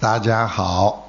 [0.00, 1.06] 大家好。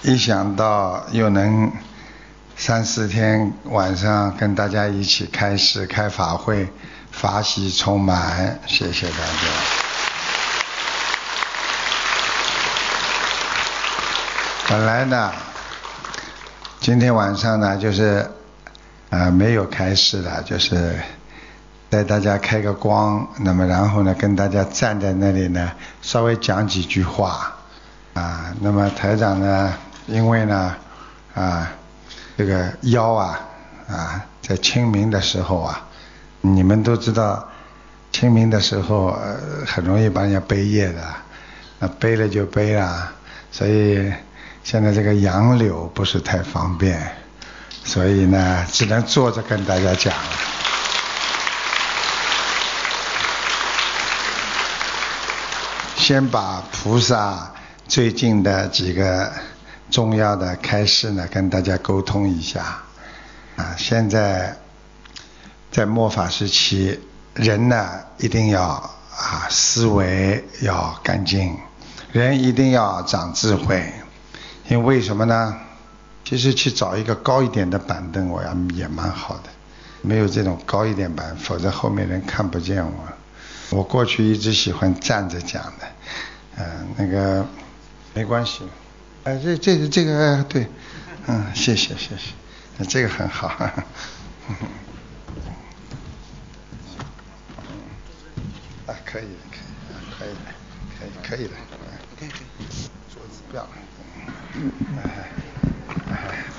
[0.00, 1.70] 一想到又能
[2.56, 6.66] 三四天晚上跟大家一起开始开法会，
[7.12, 9.42] 法喜充满，谢谢大家。
[14.70, 15.30] 本来呢，
[16.80, 18.39] 今天晚上呢就是
[19.10, 20.94] 啊没有开始的，就是
[21.88, 27.54] 带大家开个光，那么然后呢跟大家站在那里呢，稍微讲几句话
[28.14, 29.74] 啊，那么台长呢。
[30.06, 30.74] 因为呢，
[31.34, 31.70] 啊，
[32.36, 33.40] 这个腰啊，
[33.88, 35.80] 啊，在清明的时候啊，
[36.40, 37.46] 你们都知道，
[38.10, 39.16] 清明的时候
[39.64, 41.00] 很容易把人家背叶的，
[41.78, 43.12] 那背了就背了，
[43.52, 44.12] 所以
[44.64, 47.00] 现在这个杨柳不是太方便，
[47.84, 50.12] 所以呢，只能坐着跟大家讲。
[55.96, 57.52] 先把菩萨
[57.86, 59.32] 最近的几个。
[59.90, 62.78] 重要的开示呢，跟大家沟通一下。
[63.56, 64.56] 啊，现在
[65.72, 67.00] 在末法时期，
[67.34, 71.58] 人呢一定要啊思维要干净，
[72.12, 73.92] 人一定要长智慧。
[74.68, 75.56] 因为什么呢？
[76.24, 79.44] 其实去找一个高一点的板凳，我也也蛮好的。
[80.02, 82.92] 没有这种高一点板，否则后面人看不见我。
[83.70, 85.86] 我过去一直喜欢站着讲的，
[86.56, 87.46] 嗯，那个
[88.14, 88.62] 没关系。
[89.24, 90.66] 哎，这这个这个对，
[91.26, 93.48] 嗯，谢谢谢谢，这个很好，
[98.86, 99.24] 啊，可以
[100.18, 100.34] 可以可以
[100.98, 101.50] 可以可以的，
[102.18, 103.70] 可以可以，桌子不要了，
[104.54, 104.72] 嗯，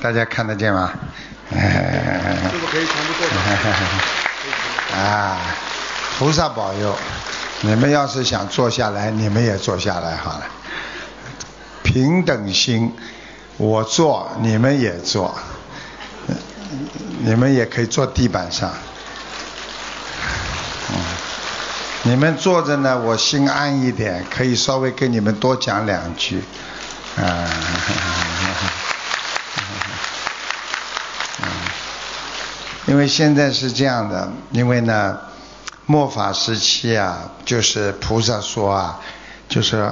[0.02, 0.92] 大家看得见吗？
[1.54, 3.28] 哎，这个可以全部坐
[4.98, 5.38] 啊，
[6.18, 6.98] 菩萨保佑，
[7.62, 10.46] 你们要是想坐下来，你们也坐下来好了。
[11.84, 12.96] 平等心，
[13.58, 15.38] 我坐，你们也坐，
[17.20, 18.72] 你们也可以坐地板上。
[22.04, 26.42] 你们坐着呢，我心安一点，可以稍微跟你们多讲两句。
[27.18, 27.46] 啊，
[32.92, 35.18] 因为现在是这样的，因为呢，
[35.86, 39.00] 末法时期啊，就是菩萨说啊，
[39.48, 39.90] 就是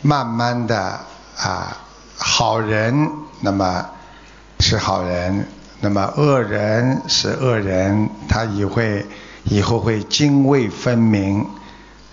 [0.00, 1.00] 慢慢的。
[1.36, 1.76] 啊，
[2.16, 3.90] 好人那么
[4.58, 5.46] 是好人，
[5.80, 9.04] 那么恶人是恶人，他也会
[9.42, 11.46] 以后会泾渭分明，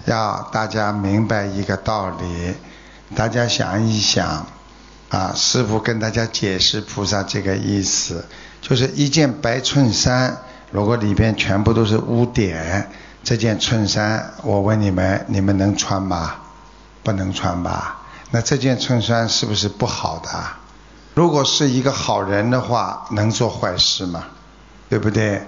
[0.04, 2.54] 要大家明白一个道理。
[3.16, 4.46] 大家想一想，
[5.08, 8.26] 啊，师傅跟大家解释菩萨这个意思，
[8.62, 10.38] 就是一件白衬衫，
[10.72, 12.90] 如果里边全部都是污点，
[13.24, 16.36] 这件衬衫，我问你们，你们能穿吗？
[17.04, 18.02] 不能穿吧？
[18.30, 20.30] 那这件衬衫是不是不好的？
[21.16, 24.24] 如果是一个好人的话，能做坏事吗？
[24.88, 25.42] 对不对？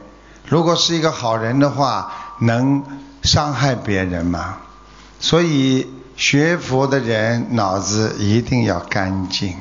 [0.45, 2.83] 如果是一个好人的话，能
[3.21, 4.57] 伤害别人吗？
[5.19, 5.87] 所以
[6.17, 9.55] 学佛的人脑子一定要干净，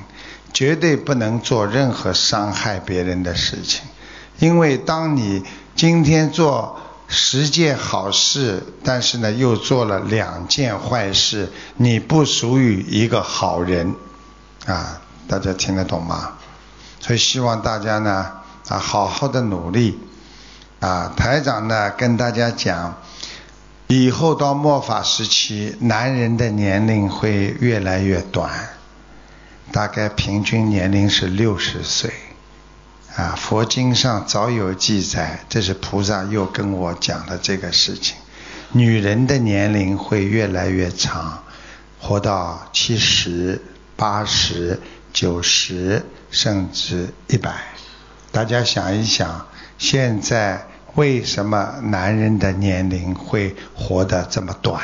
[0.53, 3.83] 绝对不能做任何伤害别人的事情。
[4.39, 6.79] 因为当你今天做。
[7.15, 13.95] 十件好事，但是呢，又做了两件坏事，你不属于一个好人，
[14.65, 16.33] 啊，大家听得懂吗？
[17.01, 18.33] 所以希望大家呢，
[18.69, 19.99] 啊，好好的努力，
[20.81, 22.95] 啊，台长呢跟大家讲，
[23.89, 28.71] 以后到末法时期，男人的年龄会越来越短，
[29.73, 32.13] 大概平均年龄是六十岁。
[33.17, 38.17] 啊，佛经上早有记载，这是菩萨又跟我讲的这个事情。
[38.73, 41.43] 女人的年龄会越来越长，
[42.01, 43.61] 活到七十、
[43.97, 44.81] 八十、
[45.13, 47.55] 九十，甚至一百。
[48.31, 49.47] 大家想一想，
[49.77, 54.81] 现在为什么男人的年龄会活得这么短？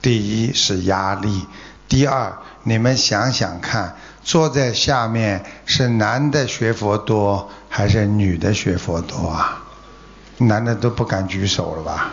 [0.00, 1.46] 第一是压力，
[1.88, 3.96] 第二，你们想想看。
[4.26, 9.62] 坐在下面是男的学佛多还是女的学佛多啊？
[10.38, 12.10] 男的都不敢举手了吧？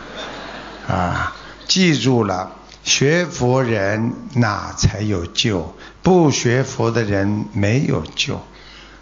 [0.88, 1.36] 啊，
[1.68, 2.51] 记住了，
[2.83, 5.74] 学佛人哪才有救？
[6.04, 8.39] 不学佛的人没有救。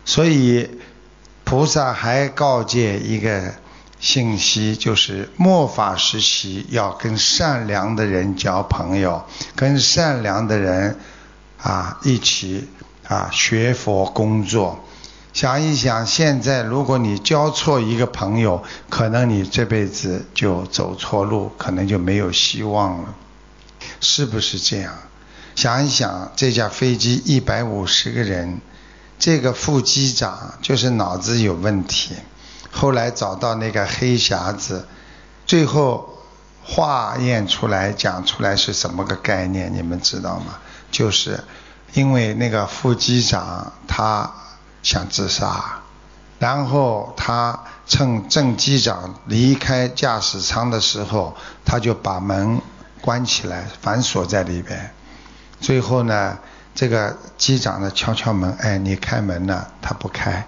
[0.06, 0.80] 所以
[1.44, 3.56] 菩萨还告诫一个
[4.00, 9.26] 信息，就是末法时期要跟善良的人交朋友，
[9.58, 10.98] 跟善良的人
[11.62, 12.70] 啊一起。
[13.12, 14.80] 啊，学佛工作，
[15.34, 23.14] 想一想，现在如果你交错一个朋友，可能你这辈子就走错路，可能就没有希望了，
[24.00, 24.94] 是不是这样？
[25.56, 28.62] 想一想，这架飞机一百五十个人，
[29.20, 32.16] 这个副机长就是脑子有问题，
[32.72, 34.88] 后来找到那个黑匣子，
[35.46, 36.18] 最后
[36.64, 39.74] 化验出来讲出来是什么个概念？
[39.76, 40.60] 你们知道吗？
[40.90, 41.44] 就是
[41.94, 44.32] 因为那个副机长他。
[44.84, 45.64] 想自杀，
[46.40, 52.60] 然后他趁正机长离开驾驶舱的时候，他就把门
[53.00, 54.92] 关起来，反锁在里边。
[55.60, 56.40] 最后呢，
[56.74, 60.48] 这个机长呢敲敲门，哎，你开门呢，他不开。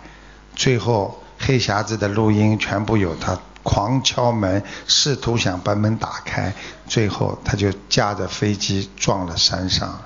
[0.55, 6.55] 最后黑匣子的录音全部有他狂敲门，试图想把门打开，
[6.87, 10.01] 最后他就驾着飞机撞了山上。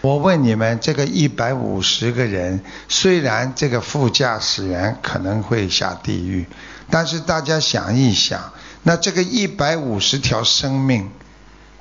[0.00, 6.46] 我问你们，这个一百五十个人，虽然这个副驾驶员可能会下地狱，
[6.88, 8.52] 但是大家想一想，
[8.84, 11.10] 那这个一百五十条生命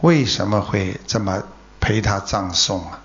[0.02, 1.44] 为什么会这么
[1.80, 3.02] 陪他葬送啊？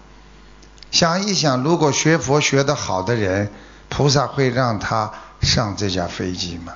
[0.91, 3.51] 想一想，如果学佛学得好的人，
[3.91, 5.13] 菩萨会让他
[5.43, 6.73] 上这架飞机吗？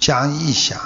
[0.00, 0.78] 想一想，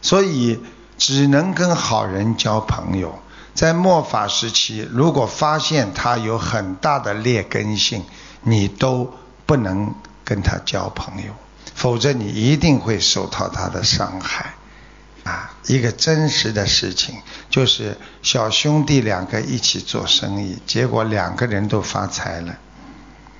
[0.00, 0.60] 所以
[0.96, 3.18] 只能跟好人交朋友。
[3.54, 8.04] 在末法时期，如果发现他有很大的劣根性，
[8.42, 9.12] 你都
[9.46, 11.32] 不能跟他交朋友，
[11.74, 14.54] 否则你一定会受到他的伤害。
[15.24, 17.16] 啊，一个真实的事情
[17.50, 22.56] 就是小兄弟两个一起做生意，结果两个人都发财了。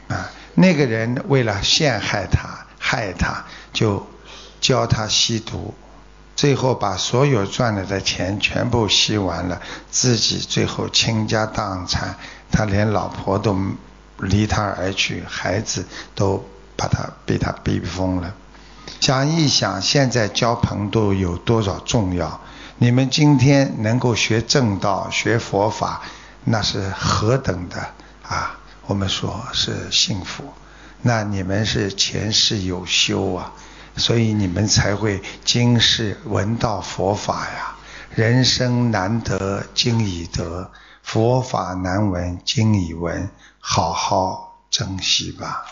[0.09, 4.07] 啊，那个人为了陷害他、害他，就
[4.61, 5.75] 教他吸毒。
[6.39, 12.15] 最后把所有赚来的钱全部吸完了，自己最后倾家荡产，
[12.53, 13.59] 他连老婆都
[14.19, 18.33] 离他而去，孩子都把他被他逼疯了。
[19.01, 22.41] 想一想，现在交朋友有多少重要？
[22.77, 26.03] 你们今天能够学正道、学佛法，
[26.45, 27.85] 那是何等的
[28.23, 28.61] 啊！
[28.87, 30.45] 我们说是幸福，
[31.03, 33.53] 那你们是前世有修啊。
[33.99, 37.77] 所以你们才会今世闻到佛法呀！
[38.15, 40.71] 人生难得今已得，
[41.03, 43.29] 佛法难闻今已闻，
[43.61, 45.65] 好好珍惜吧。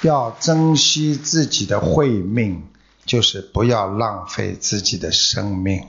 [0.00, 2.64] 要珍惜自己的慧命，
[3.04, 5.86] 就是不要浪费自己的生命。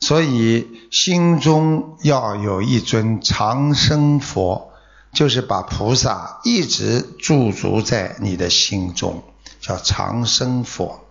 [0.00, 4.71] 所以心中要有一尊长生佛。
[5.12, 9.22] 就是把菩萨一直驻足在你的心中，
[9.60, 11.04] 叫长生佛，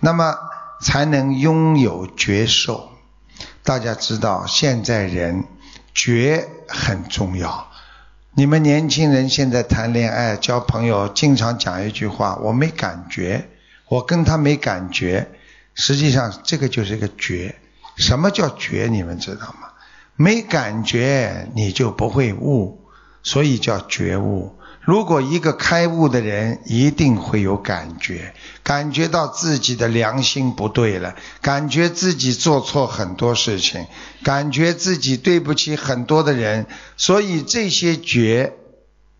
[0.00, 0.36] 那么
[0.80, 2.90] 才能拥有觉受。
[3.62, 5.44] 大家知道，现在人
[5.92, 7.68] 觉很重要。
[8.34, 13.48] 你们年轻人现在谈恋爱、交朋友，经常讲一句话：“我没感觉，
[13.88, 15.28] 我跟他没感觉。”
[15.74, 17.56] 实际上，这个就是一个觉。
[17.96, 18.88] 什么叫觉？
[18.90, 19.68] 你们知道吗？
[20.16, 22.85] 没感觉，你就不会悟。
[23.26, 24.56] 所以叫觉悟。
[24.82, 28.32] 如果一个开悟的人，一定会有感觉，
[28.62, 33.84] 感觉到自己的良心不对了，感觉自己做错很多事情，
[34.22, 36.66] 感觉自己对不起很多的人。
[36.96, 38.52] 所以这些觉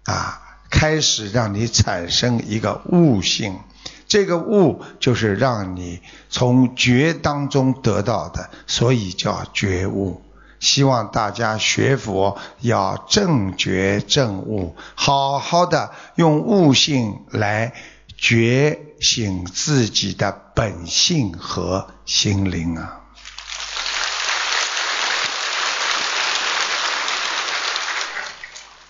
[0.05, 3.59] 啊，开始让你产生一个悟性。
[4.07, 10.23] 这个悟就是让你从觉当中得到的，所以叫觉悟。
[10.67, 17.73] 希望大家学佛要正觉正悟，好好的用悟性来
[18.19, 23.01] 觉醒自己的本性和心灵啊！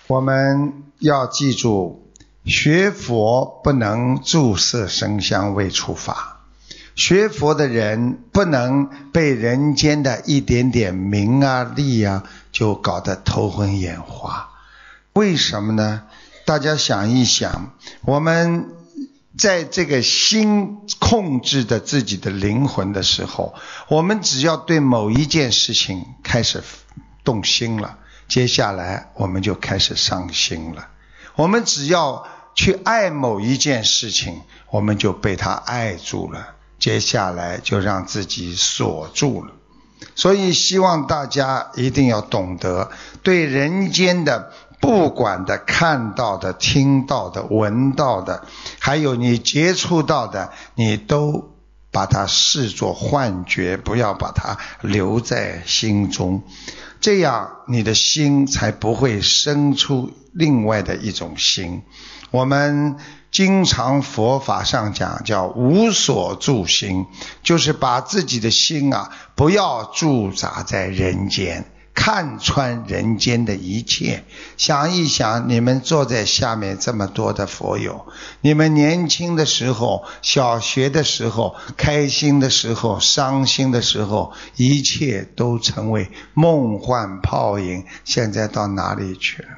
[0.07, 2.11] 我们要记住，
[2.47, 6.36] 学佛不能注色声香味触法。
[6.97, 14.49] 学佛的人不能被人间的一点点名啊利啊就搞得头昏眼花，
[15.13, 16.03] 为什么呢？
[16.47, 18.71] 大家想一想，我们
[19.37, 23.55] 在这个心控制着自己的灵魂的时候，
[23.89, 26.63] 我们只要对某一件事情开始
[27.25, 30.89] 动心了，接下来我们就开始伤心了。
[31.35, 36.56] 我们只要去爱某一件事情，我们就被他爱住了。
[36.87, 39.51] 接下来就让自己锁住了，
[40.15, 42.93] 所以希望大家一定要懂得，
[43.25, 48.47] 对人间的不管的看到的、听到的、闻到的，
[48.79, 51.57] 还有你接触到的，你都
[51.91, 56.45] 把它视作幻觉，不要把它留在心中，
[57.01, 61.83] 这样你的心才不会生出另外的一种心。
[62.31, 62.97] 我们
[63.37, 67.05] 经常佛法上讲叫无所住心，
[67.43, 71.67] 就是把自己的心啊不要驻扎在人间。
[71.93, 74.25] 看穿人间的一切，
[74.57, 78.07] 想一想，你们坐在下面这么多的佛友，
[78.41, 87.85] 你们年轻的时候、小学的时候、开心的时候、伤心的时候，一切都成为梦幻泡影。
[88.07, 89.49] 现在到哪里去了？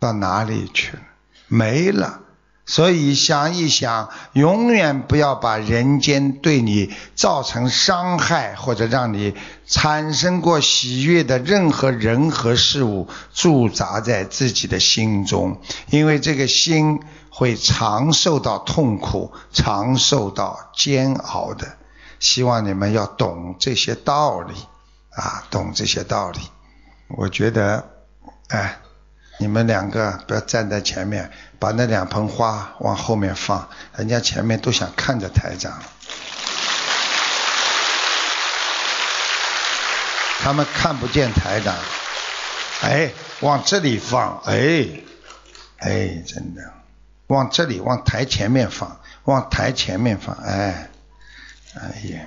[0.00, 1.02] 到哪里去了？
[1.46, 2.22] 没了。
[2.70, 9.34] 所以想一想，永远不要把人间对你造成伤害或者让你
[9.66, 21.66] 产生过喜悦的任何人和事物驻扎在自己的心中，因为这个心会常受到痛苦、常受到煎熬的。
[22.20, 24.54] 希望你们要懂这些道理
[25.10, 26.38] 啊，懂这些道理。
[27.08, 27.84] 我觉得，
[28.46, 28.78] 哎。
[29.42, 35.80] 你们两个不要站在前面，把那两盆花往后面放，人家前面都想看着台长，
[40.40, 41.76] 他们看不见台长。
[42.80, 44.88] 哎，往这里放，哎，
[45.80, 46.72] 哎，真的，
[47.26, 50.88] 往这里，往台前面放，往台前面放，哎，
[51.74, 52.20] 哎呀，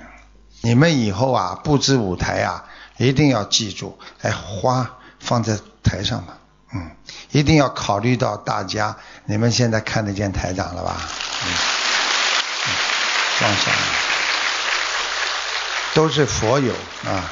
[0.60, 2.64] 你们以后啊布置舞台啊，
[2.98, 6.38] 一定要记住，哎，花放在台上吧。
[6.74, 6.90] 嗯，
[7.30, 10.96] 一定要考虑到大家，你们现在看得见台长了吧？
[11.46, 11.48] 嗯，
[13.38, 13.70] 放下，
[15.94, 16.72] 都是佛友
[17.06, 17.30] 啊，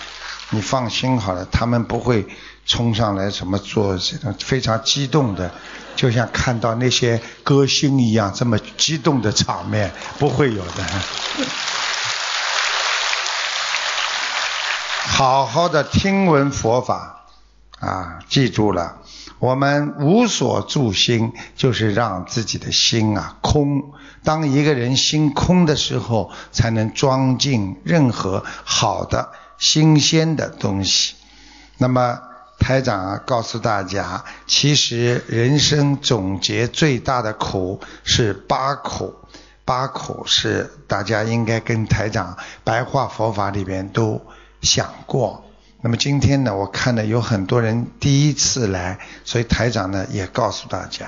[0.51, 2.27] 你放心好了，他们不会
[2.67, 5.51] 冲上来什么做这种非常激动的，
[5.97, 10.85] 就像看到那些歌星一样这么激动的场面，不会有的。
[15.05, 17.22] 好好的听闻佛法
[17.83, 18.99] 啊，记住了。
[19.41, 23.93] 我们无所住心，就是让自己的心啊空。
[24.23, 31.17] 当一个人心空的时候，才能装进任何好的、新鲜的东西。
[31.79, 32.21] 那么
[32.61, 39.17] 台长啊，告诉大家，其实人生总结最大的苦是八苦，
[39.65, 44.25] 八苦是大家应该跟台长白话佛法里边都
[44.61, 45.45] 想过。
[45.85, 51.07] 那么今天呢，我看了有很多人第一次来，所以台长呢也告诉大家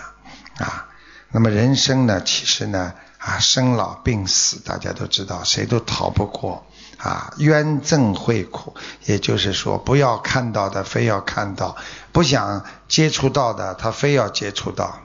[0.59, 0.89] 啊。
[1.31, 6.67] 那么人生呢，其实呢啊，生老病死大家都知道，谁都逃不过
[6.99, 7.33] 啊。
[7.39, 11.77] 冤憎会苦，也就是说，不要看到的非要看到，
[12.11, 14.99] 不想接触到的他非要接触到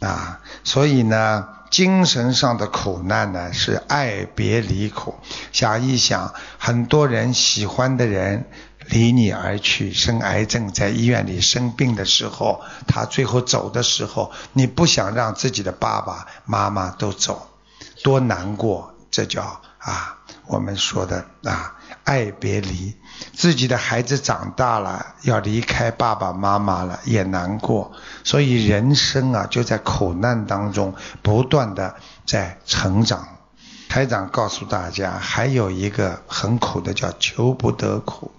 [0.00, 0.40] 啊。
[0.64, 5.14] 所以呢，精神上的苦难呢是爱别离苦。
[5.50, 8.44] 想一想，很多人喜欢的人。
[8.90, 17.48] 离你而去，生癌症，在医院里生病的时候，他最后走的时候，你不想让自己的爸爸妈妈都走，
[18.02, 18.94] 多难过！
[19.10, 22.94] 这叫啊，我们说的啊，爱别离。
[23.34, 27.92] 自己的孩子长大了，要离开爸爸妈妈了，也难过。
[28.22, 33.28] 所以人生啊，就在苦难当中不断的在成长。
[33.88, 38.30] 台长告诉大家，还有一个很苦的，叫求不得苦。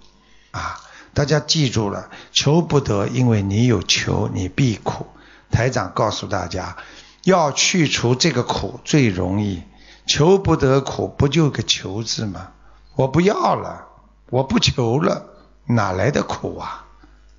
[0.50, 0.80] 啊，
[1.14, 5.06] 大家记住了，求不得，因为你有求，你必苦。
[5.50, 6.76] 台长告诉大家，
[7.24, 9.62] 要去除这个苦最容易，
[10.06, 12.48] 求不得苦，不就个求字吗？
[12.96, 13.86] 我不要了，
[14.30, 15.26] 我不求了，
[15.66, 16.86] 哪来的苦啊？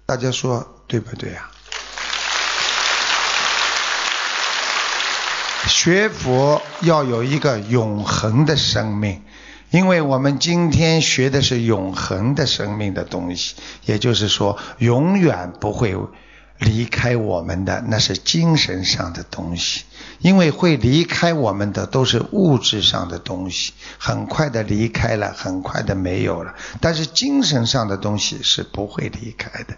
[0.06, 1.52] 大家说对不对啊？
[5.68, 9.24] 学佛要有一个永恒的生命。
[9.72, 15.96] 因为我们今天学的是永恒的生命的东西，也就是说，永远不会
[16.60, 19.84] 离开我们的，那是精神上的东西。
[20.20, 26.54] 因为会离开我们的都是物质上的东西，很快的离开了，很快的没有了。
[26.80, 29.74] 但是精神上的东西是不会离开的。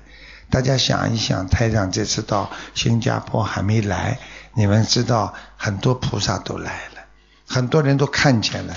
[0.49, 4.19] 大家想一想，太上这次到新加坡还没来，
[4.55, 7.01] 你们知道很多菩萨都来了，
[7.47, 8.73] 很多人都看见了。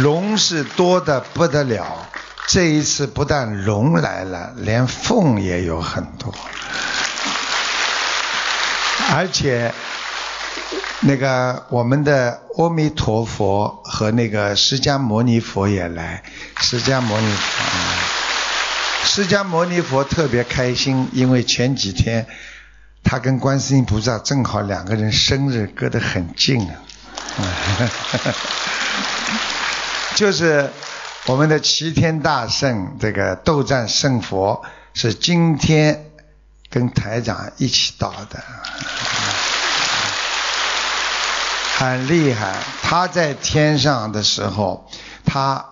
[0.00, 2.08] 龙是多的不得了，
[2.48, 6.34] 这一次不但龙来了，连凤也有很多，
[9.10, 9.74] 而且
[11.00, 16.22] 那个我们的阿弥陀佛和那个释迦牟尼佛也来，
[16.60, 22.26] 释迦牟尼佛，释迦牟尼佛特别开心，因为前几天
[23.04, 26.78] 他跟观世音菩萨正好两个人生日隔得很近啊。
[30.14, 30.70] 就是
[31.26, 34.62] 我们的齐天大圣这个斗战胜佛
[34.94, 36.10] 是今天
[36.70, 38.42] 跟台长一起到的，
[41.76, 42.56] 很厉害。
[42.82, 44.88] 他在天上的时候，
[45.24, 45.64] 他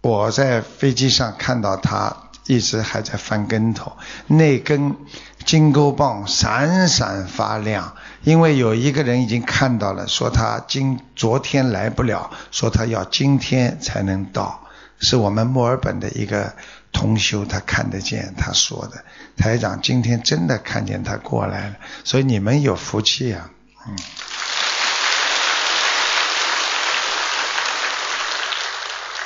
[0.00, 4.96] 我在飞机上看到他一直还在翻跟头，那根
[5.44, 7.94] 金箍棒闪闪发亮。
[8.24, 14.66] 因为有一个人已经看到了，说他今昨天来不了，说他要今天才能到，
[14.98, 16.54] 是我们墨尔本的一个
[16.90, 19.04] 同修，他看得见，他说的。
[19.36, 23.50] 台长今天真的看见他过来了，所以你们有福气啊，
[23.86, 23.96] 嗯。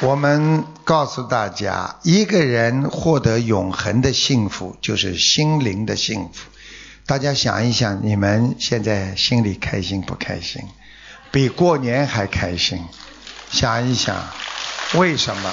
[0.00, 6.48] 我们告诉大家，一个人获得永恒的幸福，就是心灵的幸福。
[7.08, 10.60] 大家想一想，你们现在心里开心不开心？
[11.30, 12.84] 比过年还开心？
[13.50, 14.14] 想一想，
[14.92, 15.50] 为什么？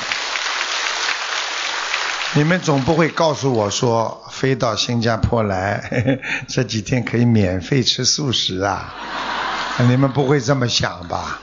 [2.34, 6.20] 你们总不会告诉我说，飞到新加坡来，
[6.50, 8.94] 这几天可以免费吃素食啊？
[9.88, 11.40] 你们不会这么想吧？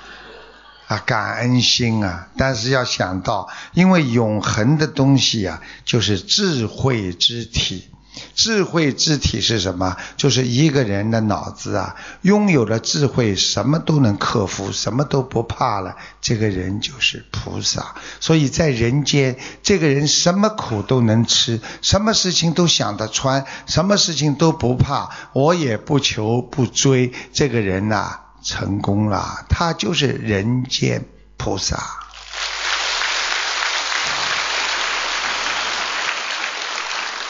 [0.89, 2.29] 啊，感恩心啊！
[2.37, 7.89] 但是要想到，因为永恒的东西啊，就是智慧之体。
[8.35, 9.97] 智慧之体是什么？
[10.17, 15.97] 就是一个人的脑子啊，拥有了智慧，什么都能克服，什么都不怕了。
[16.21, 17.95] 这个人就是菩萨。
[18.21, 25.11] 所以在人间，这个人什么苦都能吃，什么事情都想得穿，什么事情都不怕。
[25.33, 31.07] 我也不求不追，这个人呐，成功了，他就是人间
[31.39, 32.02] 菩萨。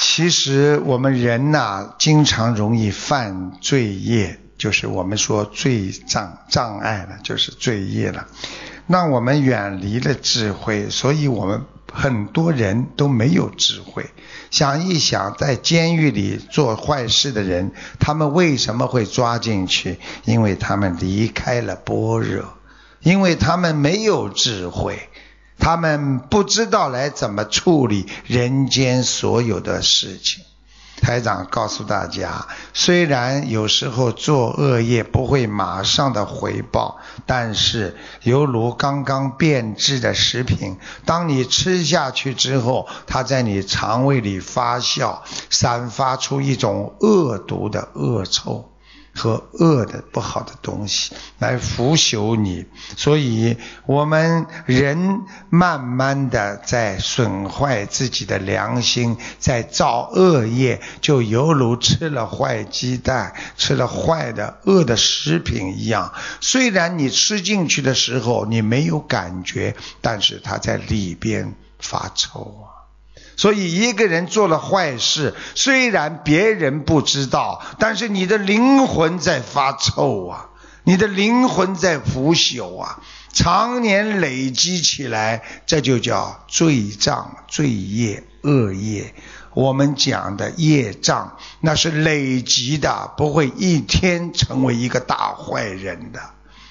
[0.04, 8.26] 其实我们人呐，经常容易犯罪业，就是我们说罪障障碍了，就是罪业了。
[8.86, 14.04] 那我们远离了智慧，所以我们很多人都没有智慧。
[14.50, 19.98] 想一想，在监狱里做坏事的人，他们为什么会抓进去？
[20.24, 22.44] 因为他们离开了般若，
[23.00, 25.08] 因为他们没有智慧。
[25.58, 30.44] 他们不知道来怎么处理人间所有的事情。
[31.00, 45.18] 台长告诉大家，虽然有时候做恶业不会马上的回报，但是犹如刚刚变质的食品，当你吃下去之后，它在你肠胃里发酵，
[45.50, 48.71] 散发出一种恶毒的恶臭。
[49.14, 55.20] 和恶的不好的东西来腐朽你，所以我们人
[55.50, 66.12] 慢慢的在损坏自己的良心，在造恶业，就犹如吃了坏鸡蛋、吃了坏的恶的食品一样。
[66.40, 72.81] 虽然你吃进去的时候你没有感觉，但是它在里边发臭啊。
[73.36, 80.50] 所以，一个人做了坏事，虽然别人不知道，但是你的灵魂在发臭啊，
[80.84, 83.00] 你的灵魂在腐朽啊，
[83.32, 89.14] 常年累积起来，这就叫罪障、罪业、恶业。
[89.54, 96.20] 我们讲的业障，那是累积的，不会一天成为一个大坏人的。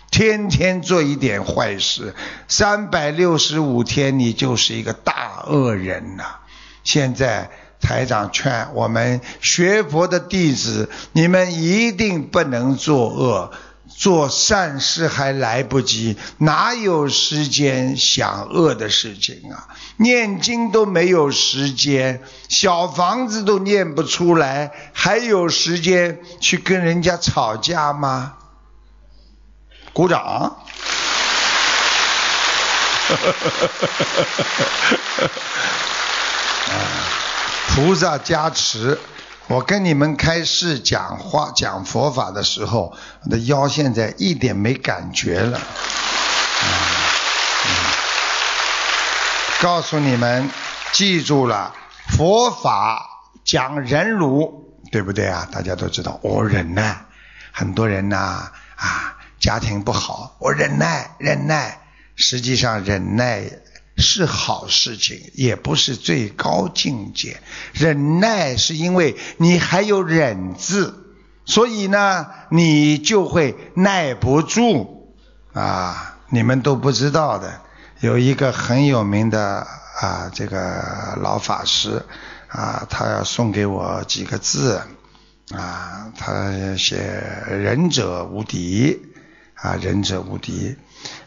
[0.10, 2.14] 天天做一点坏事，
[2.48, 6.41] 三百六十五天，你就是一个大恶人呐。
[6.84, 13.52] 现在台长劝我们学佛的弟子，你们一定不能作恶，
[13.88, 19.68] 做善事还来不及，哪有时间想恶的事情啊？
[19.98, 28.34] 念经都没有时间，小房子都念不出来，还有时间去跟人家吵架吗？
[29.94, 30.58] 鼓掌。
[36.68, 36.74] 啊
[37.70, 39.00] 菩萨加持，
[39.48, 42.94] 我跟你们开示讲话讲佛法的时候，
[43.24, 45.62] 我的腰现在一点没感觉了。
[49.62, 50.50] 告诉你们，
[50.92, 51.74] 记住了，
[52.10, 53.06] 佛法
[53.46, 55.48] 讲忍辱，对不对啊？
[55.52, 57.06] 大家都知道，我忍耐。
[57.54, 61.80] 很多人呐啊，家庭不好，我忍耐忍耐，
[62.16, 63.50] 实际上忍耐。
[64.02, 67.40] 是好事情，也不是最高境界。
[67.72, 71.14] 忍耐是因为你还有忍字，
[71.46, 75.16] 所以呢，你就会耐不住
[75.54, 76.18] 啊！
[76.30, 77.62] 你们都不知道的，
[78.02, 79.66] 有一个很有名的
[80.02, 82.04] 啊，这个老法师
[82.50, 84.82] 啊，他要送给我几个字
[85.54, 86.98] 啊，他写
[87.48, 89.00] “仁者无敌”。
[89.62, 90.76] 啊，仁者无敌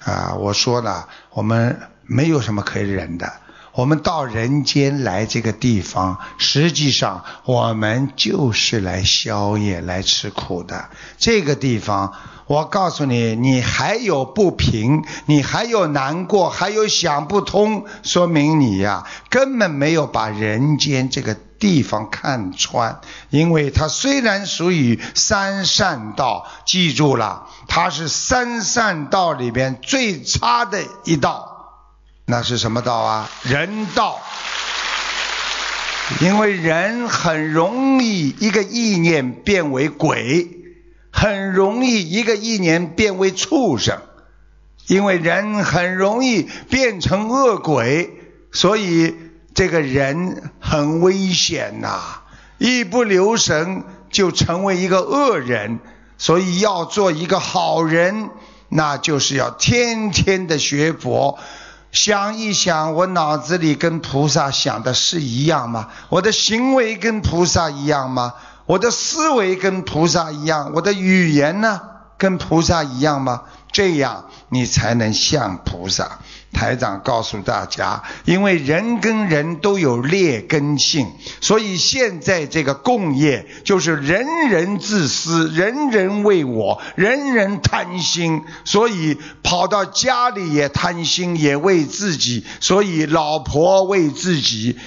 [0.05, 0.35] 啊！
[0.35, 3.33] 我说了，我们没有什么可以忍的。
[3.73, 10.91] 我们到人间来这个地方，实际上我们就是来消业、来吃苦的。
[11.19, 12.13] 这个地方，
[12.47, 23.01] 我告诉你，你还有不平，你还有难过，还有想不通，说明你呀根本没有把人间这个地方看穿。
[23.31, 31.54] 因为它虽然属于三善道，记住了，它是三善道里边最差的一道。
[32.27, 33.31] 那是什么道啊？
[33.43, 34.21] 人道。
[36.21, 40.49] 因为人很容易一个意念变为鬼，
[41.11, 44.01] 很容易一个意念变为畜生。
[44.87, 48.11] 因为人很容易变成恶鬼，
[48.53, 49.15] 所以
[49.55, 52.21] 这个人很危险呐！
[52.59, 55.79] 一不留神就成为一个恶人。
[56.17, 58.31] 所以要做一个好人，
[58.69, 61.39] 那就是要天天的学佛。
[61.95, 65.89] 想一想，我脑子里跟菩萨想的是一样吗？
[66.09, 68.35] 我的行为跟菩萨一样吗？
[68.67, 70.73] 我的思维跟菩萨一样？
[70.75, 71.81] 我的语言呢，
[72.19, 73.43] 跟菩萨一样吗？
[73.71, 76.19] 这样你才能像菩萨。
[76.55, 81.09] 台长告诉大家，因为人跟人都有劣根性，
[81.43, 94.79] 所以现在这个共业就是人人自私，人人为我，人人贪心，所以跑到家里也贪心，也为自己，所以老婆为自己，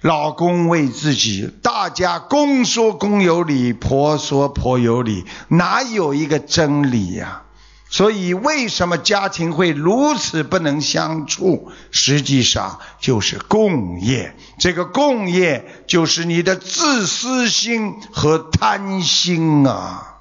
[0.00, 7.42] 老公为自己，大家公说公有理，婆说婆有理，哪有一个真理呀？
[7.88, 11.70] 所以，为什么家庭会如此不能相处？
[11.92, 14.36] 实际上就是共业。
[14.58, 20.14] 这个共业就是你的自私心和贪心啊！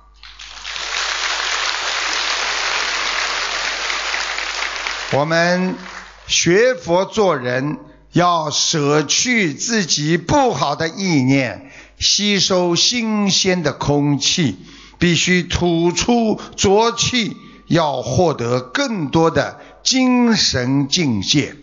[5.12, 5.75] 我们
[6.28, 7.80] 学佛做人，
[8.12, 14.58] 要舍去自己不好的意念，吸收新鲜的空气，
[14.99, 17.36] 必须吐出浊气。
[17.67, 21.56] 要获得更多的精神境界，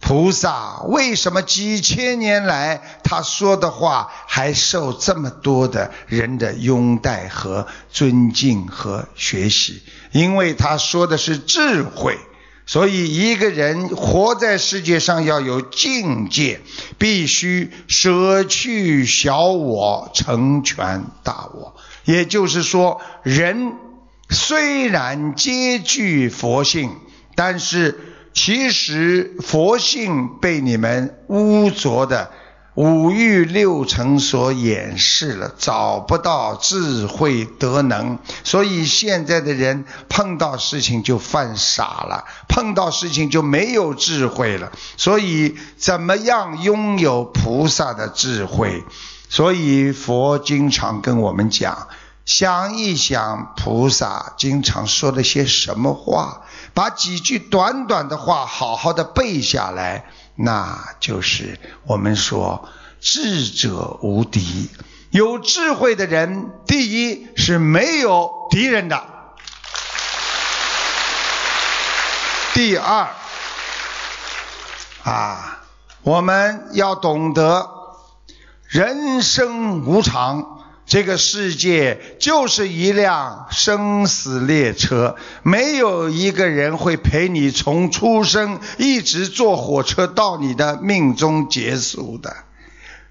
[0.00, 9.82] 菩萨为什么几千年来他说的话还受这么多的人的拥戴和尊敬和学习？
[10.12, 12.18] 因为他说的是智慧，
[12.66, 16.60] 所以一个人活在世界上要有境界，
[16.98, 21.74] 必须舍去小我，成全大我。
[22.04, 23.83] 也就是说，人。
[24.30, 26.90] 虽然皆具佛性，
[27.34, 27.98] 但是
[28.32, 32.30] 其实佛性被你们污浊的
[32.74, 44.72] 五欲六尘所掩饰了，找不到智慧德能，所以现在的人碰到事情就犯傻了，碰到事情就没有智慧了。
[44.96, 48.82] 所以怎么样拥有菩萨的智慧？
[49.28, 51.86] 所以佛经常跟我们讲。
[52.24, 56.42] 想一想，菩萨经常说了些什么话？
[56.72, 62.68] 把几句短短的话好好的背下来，那就是我们说
[63.00, 64.70] 智者无敌。
[65.10, 68.96] 有智慧的人，第一是没有敌人的；
[72.54, 73.08] 第二，
[75.04, 75.60] 啊，
[76.02, 77.70] 我们要懂得
[78.66, 80.63] 人生无常。
[80.86, 92.36] 这个世界就是一辆生死列车，没有一个人会陪你从出生一直坐火车到你的命中结束的，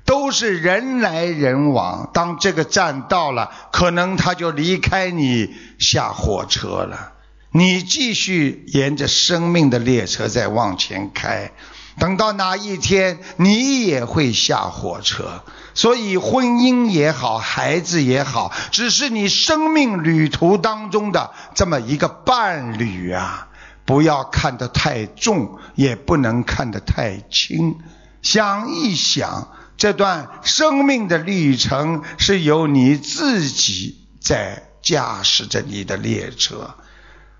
[0.06, 2.12] 都是人来人往。
[2.14, 7.14] 当这个站到了，可能他就离开你下火车了，
[7.52, 11.52] 你继续沿着生命的列车在往前开。
[12.00, 15.44] 等到哪一天，你也会下火车。
[15.76, 23.48] 所以，婚姻也好，孩子也好，只是你生命旅途当中的这么一个伴侣啊！
[23.86, 27.78] 不要看得太重，也不能看得太轻。
[28.22, 36.76] 想一想，这段生命的旅程是由你自己在驾驶着你的列车。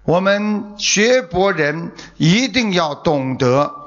[0.04, 3.83] 我们学博人一定要懂得。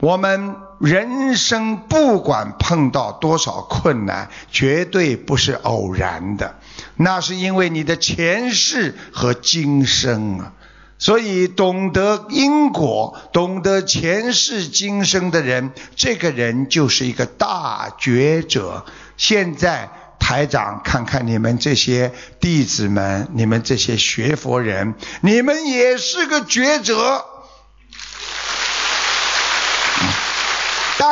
[0.00, 6.56] 我们人生不管碰到多少困难，绝对不是偶然的，
[6.96, 10.52] 那是因为你的前世和今生啊。
[10.98, 18.84] 所以懂得因果、懂得前世今生的人，这个人就是一个大觉者。
[19.16, 27.24] 现在台长看看你们这些弟子们，你们这些学佛人，你们也是个觉者。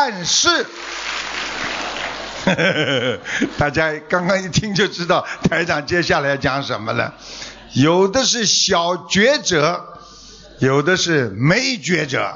[0.01, 0.65] 但是，
[3.59, 7.15] 大家刚刚一听就知道台长接下来要讲什么了。
[7.73, 9.99] 有的是小觉者，
[10.61, 12.33] 有的是没觉者。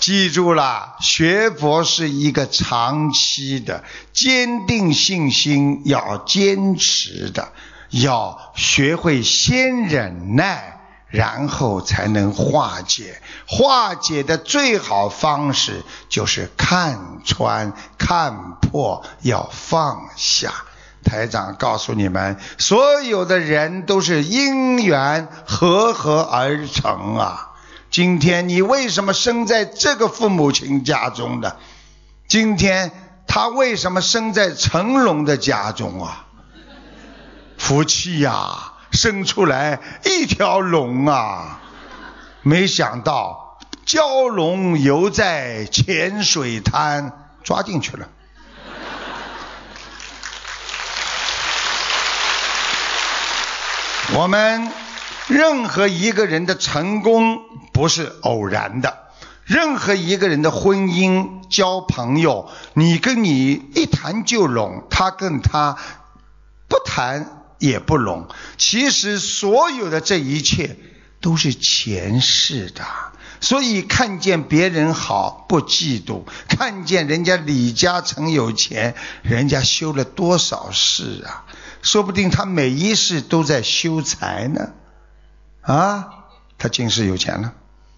[0.00, 7.52] 记住了，学佛是一个长期的，坚定信心要坚持的，
[7.90, 10.79] 要学会先忍耐，
[11.10, 13.20] 然后才能化解。
[13.46, 20.52] 化解的最好方式就是看穿、看破，要放下。
[21.02, 27.50] 台长告诉你们，所有的人都是因缘合合而成啊。
[27.90, 31.56] 今天你为什么生在这个父母亲家中的？
[32.28, 32.92] 今天
[33.26, 36.26] 他为什么生在成龙的家中啊？
[37.56, 41.60] 福气呀，生出来一条龙啊！
[42.42, 48.08] 没想到蛟龙游在浅水滩，抓进去了。
[54.14, 54.70] 我们。
[55.28, 57.38] 任何一个人的成功
[57.72, 58.98] 不是偶然的，
[59.44, 65.76] 任何一个人的婚姻、交朋友，你跟你一谈就拢，他跟他
[66.66, 68.26] 不谈也不拢。
[68.58, 70.76] 其实所有的这一切
[71.20, 72.84] 都是前世的，
[73.40, 81.44] 所以看见别人好不嫉妒，看见人家李嘉诚有钱，人家修了多少世啊？
[81.82, 84.70] 说不定他每一世都在修财呢。
[85.60, 86.08] 啊，
[86.58, 87.52] 他今世有钱了，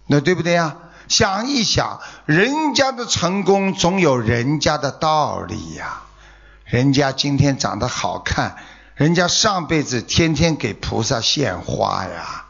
[0.06, 0.76] 那对不对呀？
[1.08, 6.02] 想一想，人家的成功总有人家的道理呀。
[6.64, 8.56] 人家今天长得好看，
[8.94, 12.44] 人家上辈子天天给菩萨献花呀。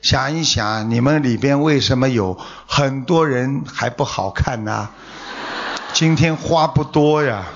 [0.00, 4.88] 想一想，你们里边为什么有很多人还不好看呢？
[5.92, 7.44] 今天花不多呀。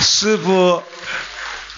[0.00, 0.82] 师傅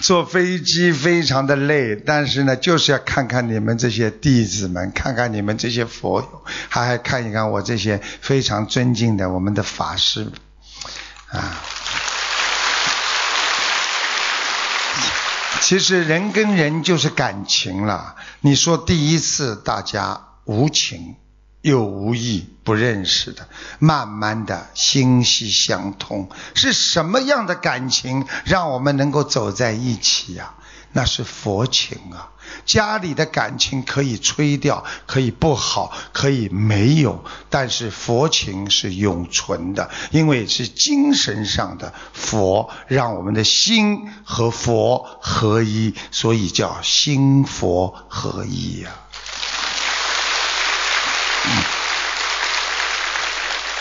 [0.01, 10.31] 坐飞机非常的累，但是呢，就是要看看你们这些弟子们，看看你们这些佛友，还还看一看我这些非常尊敬的我们的法师
[11.27, 11.61] 啊。
[15.61, 18.15] 其实人跟人就是感情了。
[18.39, 21.15] 你说第一次大家无情。
[21.61, 23.47] 又无意不认识的，
[23.79, 30.53] 慢慢的心息相通，是什么样的感情让我们能够走在一起呀？
[30.91, 32.31] 那是佛情啊！
[32.65, 48.89] 家里的感情可以吹掉，可以不好，可以没有，但是佛情是永存的，因为是精神上的佛，让我们的心和佛合一，所以叫心佛合一呀。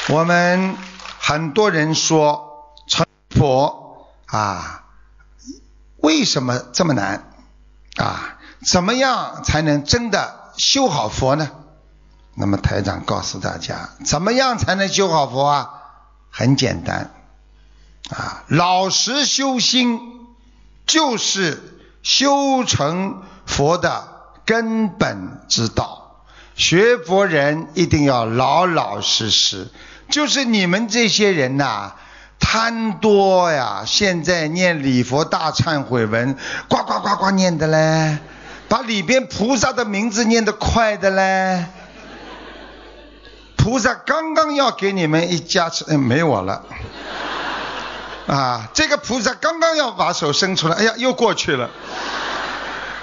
[0.08, 0.76] 我们
[1.20, 4.84] 很多人说成佛啊，
[5.98, 7.30] 为什么这么难
[7.96, 8.38] 啊？
[8.66, 11.50] 怎么样才能真的修好佛呢？
[12.34, 15.70] 那么台长告诉大家，怎么样才能修好佛啊？
[16.30, 17.10] 很简单
[18.10, 20.00] 啊，老实修心
[20.86, 26.07] 就是修成佛的根本之道。
[26.58, 29.68] 学佛人一定要老老实实。
[30.10, 31.92] 就是你们这些人呐，
[32.40, 33.84] 贪多呀！
[33.86, 36.36] 现在念礼佛大忏悔文，
[36.68, 38.18] 呱呱呱呱念的嘞，
[38.68, 41.66] 把里边菩萨的名字念得快的嘞。
[43.56, 46.64] 菩萨刚刚要给你们一加持，嗯，没我了。
[48.26, 51.70] 啊，这个菩萨刚刚要把手伸出来，哎呀，又过去了。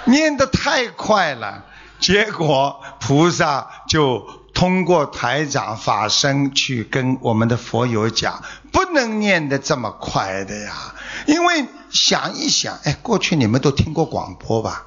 [0.06, 1.64] 念得太快了，
[2.00, 4.46] 结果菩萨就。
[4.56, 10.96] 通过台长法身去跟我们的佛友讲，不能念得这么快的呀，
[11.28, 14.86] 因为想一想，哎，过去你们都听过广播吧？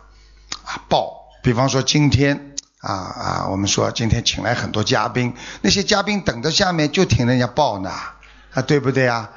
[0.64, 7.90] 啊，报，比方说今天啊啊，我们说今天请来很多嘉宾，那些嘉宾等着下面就听人家报呢，
[8.54, 9.32] 啊，对不对啊？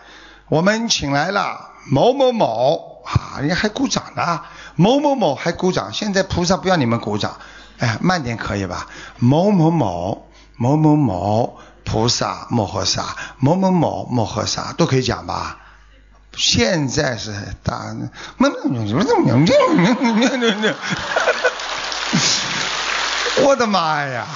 [0.48, 4.44] 我们请来了某某某啊，人家还鼓掌呢，
[4.78, 7.38] 某某某还鼓掌，现在菩萨不要你们鼓掌。
[7.82, 8.88] 哎，慢点可以吧？
[9.18, 15.58] 某某某某某某菩萨摩诃萨，某某某摩诃萨都可以讲吧？
[16.38, 17.94] 现在是大，
[23.44, 24.28] 我的妈呀！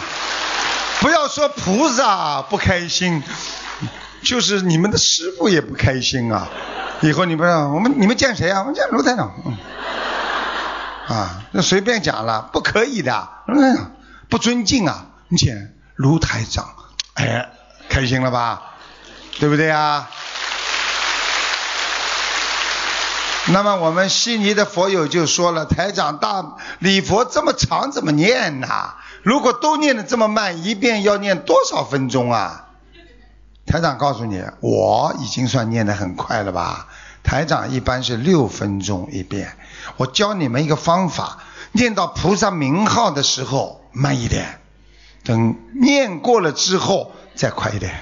[0.99, 3.21] 不要说菩萨不开心，
[4.23, 6.49] 就是你们的师傅也不开心啊。
[7.01, 8.61] 以后你们我们你们见谁啊？
[8.61, 9.31] 我们见卢台长。
[11.07, 13.29] 啊，那随便讲了，不可以的。
[13.47, 13.91] 嗯，
[14.29, 15.05] 不尊敬啊。
[15.27, 16.67] 你见卢台长，
[17.15, 17.49] 哎，
[17.89, 18.61] 开心了吧？
[19.39, 20.09] 对不对啊？
[23.47, 28.95] 那么我们悉尼的佛友就说了，台长大礼佛这么长，怎么念呐？
[29.21, 32.67] 如果都念的这么慢，一遍要念多少分钟啊？
[33.67, 36.87] 台长告诉你，我已经算念的很快了吧？
[37.23, 39.57] 台长一般是六分钟一遍。
[39.97, 41.37] 我教你们一个方法，
[41.71, 44.59] 念到菩萨名号的时候慢一点，
[45.23, 48.01] 等念过了之后再快一点。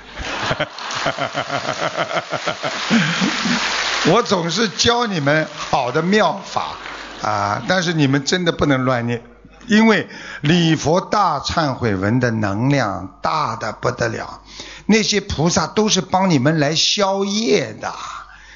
[4.12, 6.76] 我总是教你们好的妙法
[7.22, 9.24] 啊，但是你们真的不能乱念，
[9.68, 10.10] 因为
[10.42, 14.42] 礼佛大忏悔文的能量大的不得了，
[14.86, 17.94] 那些菩萨都是帮你们来消业的。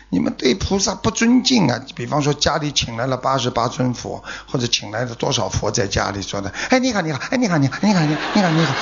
[0.09, 1.81] 你们对菩萨不尊敬啊！
[1.95, 8.73] 比方说家里请来了八十八尊佛，或者请来了多少佛在家里说的，哎你好你好，哎你好你好你好你好你好你好，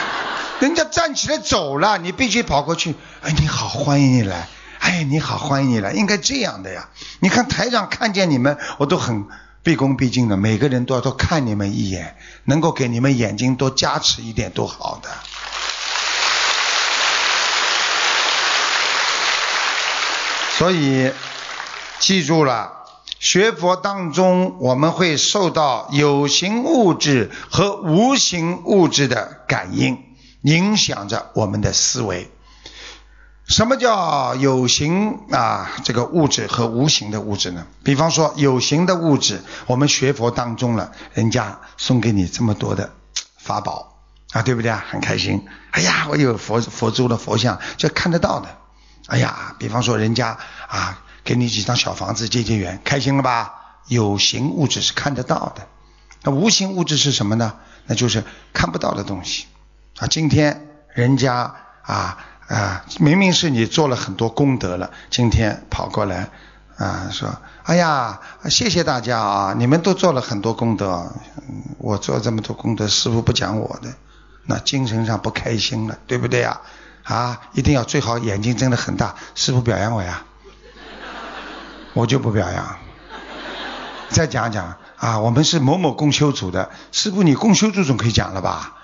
[0.60, 4.48] 人家站起来走了，你必须跑过去，哎你好欢迎你来，
[4.80, 6.90] 哎你好欢迎你来，应该这样的呀！
[7.20, 9.26] 你看台长看见你们，我都很
[9.64, 15.10] 毕恭毕敬的，每个人都要多看你们一眼，能够给你们眼睛多加持一点多好的。
[20.58, 21.12] 所以，
[22.00, 22.72] 记住了，
[23.20, 30.02] 学佛当中我们会受到有形物质和无形物质的感应，
[30.44, 32.32] 影响着我们的思维。
[33.48, 35.72] 什么叫有形啊？
[35.84, 37.68] 这个物质和无形的物质呢？
[37.84, 42.94] 比方说有形的物质，我们学佛当中了，人家送给你这么多的
[43.38, 43.98] 法宝
[44.32, 44.86] 啊，对不对啊？
[44.90, 45.46] 很开心。
[45.72, 48.58] 哎呀，我有佛佛珠的佛像，这看得到的。
[49.08, 50.38] 哎呀，比方说人家
[50.68, 53.54] 啊，给你几张小房子结结缘，开心了吧？
[53.88, 55.68] 有形物质是看得到的，
[56.24, 57.54] 那无形物质是什么呢？
[57.86, 59.46] 那就是看不到的东西
[60.00, 60.08] 啊。
[60.08, 66.30] 今天人家啊啊，明明是你做了很多功德了，今天跑过来
[66.78, 67.30] 啊说，
[67.62, 71.14] 哎呀，谢谢大家啊，你们都做了很多功德，
[71.78, 73.94] 我做这么多功德，师傅不讲我的，
[74.46, 76.60] 那精神上不开心了，对不对啊？
[77.06, 80.24] 啊，一定要最好眼睛睁得很大，师傅表扬我呀，
[81.94, 82.78] 我就不表扬。
[84.10, 88.76] 再讲讲啊，我们是某某共修组的，师傅你共修组总可以讲了吧？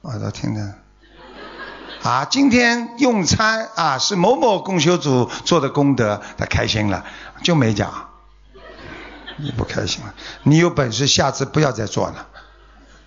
[0.00, 0.74] 我都听着。
[2.02, 7.04] 啊，今天用餐啊是某某共修组做的功德，他开心了，
[7.44, 8.08] 就没讲。
[9.36, 12.26] 你不开心了，你有本事下次不要再做了，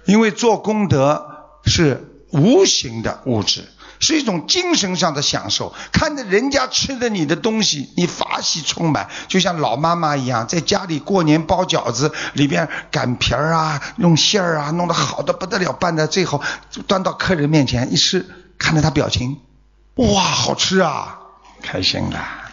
[0.05, 3.67] 因为做功德是无形的物质。
[4.01, 16.41] 是一种精神上的享受，看着人家吃的你的东西，你法喜充满，就像老妈妈一样，在家里过年包饺子，里边擀皮儿啊，用馅儿啊，弄得好的不得了，拌在最后
[16.87, 19.39] 端到客人面前一吃，看着他表情，
[19.95, 21.19] 哇，好吃啊，
[21.61, 22.49] 开心，啊，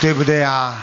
[0.00, 0.82] 对不对呀？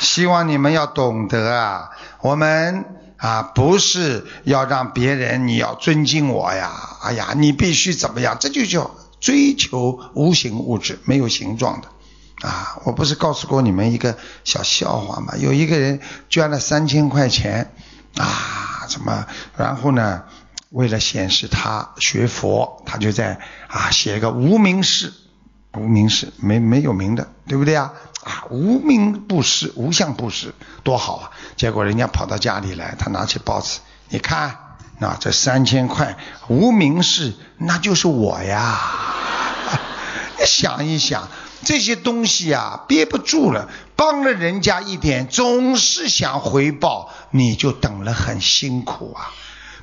[0.00, 1.90] 希望你们要懂得啊，
[2.22, 2.96] 我们。
[3.20, 6.96] 啊，不是要让别人你要尊敬我呀！
[7.02, 8.38] 哎呀，你必须怎么样？
[8.40, 11.88] 这就叫追求无形物质，没有形状的。
[12.48, 15.34] 啊，我不是告诉过你们一个小笑话吗？
[15.36, 17.74] 有一个人捐了三千块钱，
[18.16, 19.26] 啊，什么？
[19.58, 20.22] 然后呢，
[20.70, 25.12] 为了显示他学佛，他就在啊写一个无名氏，
[25.74, 27.92] 无名氏没没有名的，对不对啊？
[28.24, 31.30] 啊，无名布施，无相布施，多好啊！
[31.60, 34.56] 结果人家跑到家里来，他拿起报纸，你看，
[34.98, 36.16] 那，这三千块
[36.48, 38.80] 无名氏，那就是我呀！
[40.46, 41.28] 想一想，
[41.62, 49.30] 这些东西啊，憋不住了，帮了人家一点，总是想回报，你就等了很辛苦啊。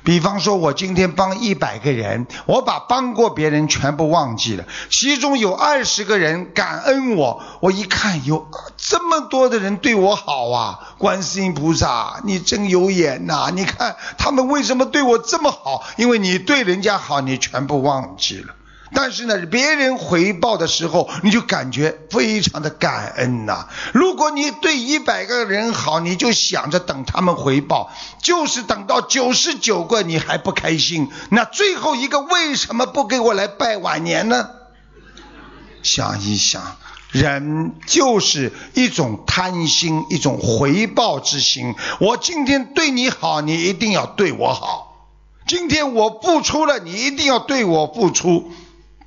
[0.04, 13.50] 比方说，我今天帮一百个人，我把帮过别人全部忘记了，其中有二十个人感恩我，我一看有这么多的人对我好啊，观世音菩萨，你真有眼呐！
[13.54, 15.84] 你看他们为什么对我这么好？
[15.96, 18.54] 因为你对人家好，你全部忘记了。
[18.94, 23.68] 但是呢，别人回报的时候，你就感觉非常的感恩呐。
[23.92, 27.90] 如果你对一百个人好，你就想着等他们回报，
[28.22, 34.50] 就是等到九十九个你还不开心，那最后一个为什么不给我来拜晚年呢？
[35.82, 36.76] 想一想，
[37.12, 41.74] 人就是一种贪心，一种回报之心。
[42.00, 44.86] 我今天对你好，你一定要对我好。
[45.46, 48.52] 今天我付出了，你一定要对我付出，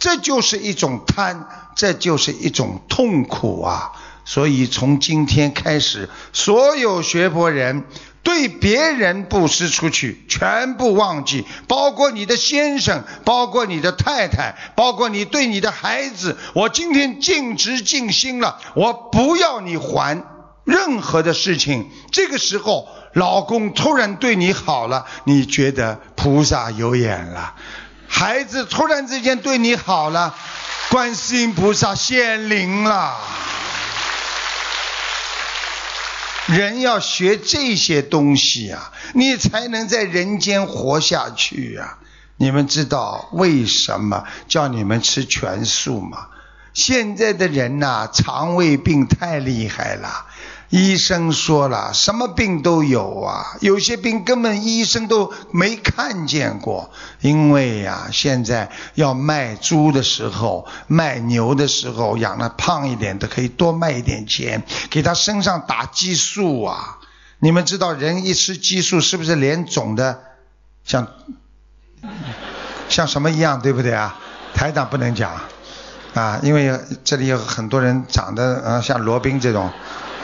[0.02, 3.91] 这就是一种贪，这就是一种痛苦啊！
[4.26, 7.86] 所以从今天开始，所有学佛人。
[8.24, 16.38] 对别人布施出去，全部忘记，包括你的先生，包括你的太太，包括你对你的孩子。
[16.54, 20.24] 我今天尽职尽心了，我不要你还
[20.66, 21.89] 任何的事情。
[22.12, 27.56] 这个时候，老公突然对你好了，你觉得菩萨有眼了；
[28.12, 30.36] 孩子突然之间对你好了，
[30.91, 33.18] 观世音菩萨显灵了。
[36.47, 41.97] 人要学这些东西呀，你才能在人间活下去呀。
[42.36, 46.28] 你们知道为什么叫你们吃全素吗？
[46.74, 50.26] 现在的人呐，肠胃病太厉害了。
[50.72, 56.89] 医生说了，什么病都有啊，有些病根本医生都没看见过。
[57.19, 66.99] 因为呀，现在要卖猪的时候、卖牛的时候，养的胖一点的可以多卖一点钱，给他身上打激素啊。
[67.39, 70.22] 你们知道，人一吃激素，是不是脸肿的
[70.86, 71.05] 像
[72.88, 74.17] 像什么一样，对不对啊？
[74.53, 75.34] 台长不能讲
[76.13, 79.69] 啊，因为这里有很多人长得呃像罗宾这种。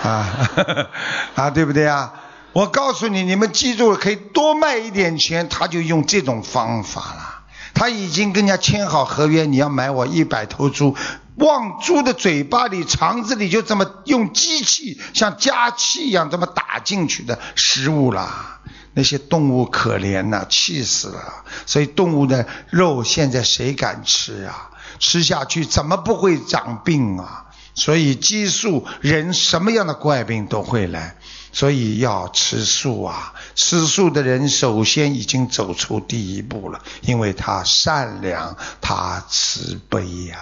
[0.08, 0.90] 啊，
[1.36, 2.14] 啊，对不对啊？
[2.54, 7.34] 我告诉你，你们记住，可以多卖一点钱，他就用这种方法了。
[7.74, 10.96] 他已经跟人家签好合约，你要买我一百头猪，
[11.36, 18.60] 往猪的嘴巴里、肠子里就这么用机器，像加气一样这么打进去的食物啦。
[18.94, 21.44] 那些动物可怜呐，气死了。
[21.68, 24.72] 所以动物的肉现在谁敢吃啊？
[24.98, 27.46] 吃下去怎么不会长病啊？
[27.78, 31.16] 所以激素，人什么样的怪病都会来，
[31.54, 33.36] 所以要吃素啊！
[33.54, 40.38] 吃素的人首先已经走出第一步了，因为他善良，他慈悲呀。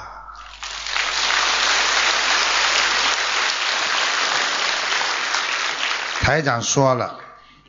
[6.21, 7.19] 台长说了，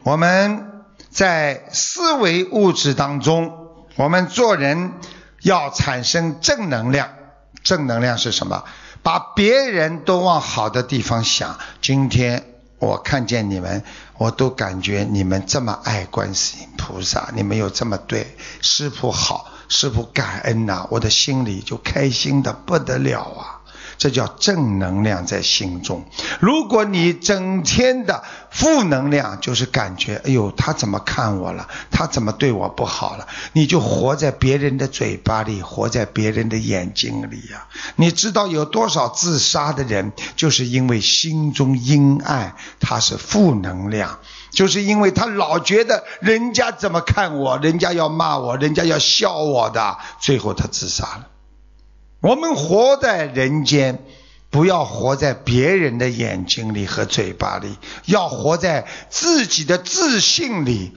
[0.04, 3.52] 我们在思维物质当中，
[3.96, 4.92] 我们做人
[5.42, 7.08] 要产生正能量。
[7.64, 8.62] 正能量是什么？
[9.06, 11.60] 把别人都往好的地方想。
[11.80, 12.44] 今天
[12.80, 13.84] 我看见你们，
[14.18, 23.55] 我都感觉你们这么爱观世音菩萨，你们又这么对师傅好，师傅感恩呐，我的心里就开心的不得了啊。
[23.98, 26.04] 这叫正能量在心中。
[26.40, 31.68] 如果你整天的负能量，就是感觉哎呦，他怎么看我了？
[31.90, 33.26] 他怎么对我不好了？
[33.52, 37.66] 你就活在别人的嘴巴里，活在别人的眼睛里呀。
[37.96, 44.18] 你知道有多少自杀的人，就是因为心中阴暗，他是负能量，
[44.50, 51.26] 就是因为他老觉得人家怎么看我，人家要骂我，人家要笑我的，最后他自杀了。
[52.20, 54.04] 我们活在人间，
[54.50, 60.96] 不要活在别人的眼睛里和嘴巴里，要活在自己的自信里。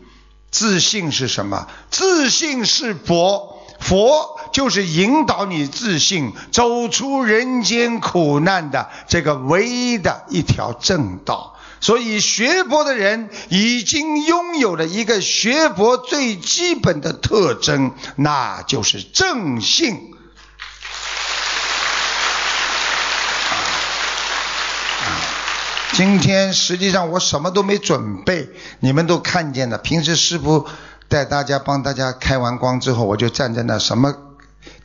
[0.51, 1.67] 自信是什么？
[1.91, 11.55] 自信是佛，佛就是引导你自信走出人间苦难的这个唯一的一条正道。
[11.81, 20.15] 所以学佛的人已经拥有了一个学佛最基本的特征，那就是正性。
[25.99, 28.47] 今天实际上我什么都没准备，
[28.79, 29.77] 你们都看见了。
[29.77, 30.65] 平时师傅
[31.09, 34.15] 带大家帮大家开完光之后，我就站在那，什么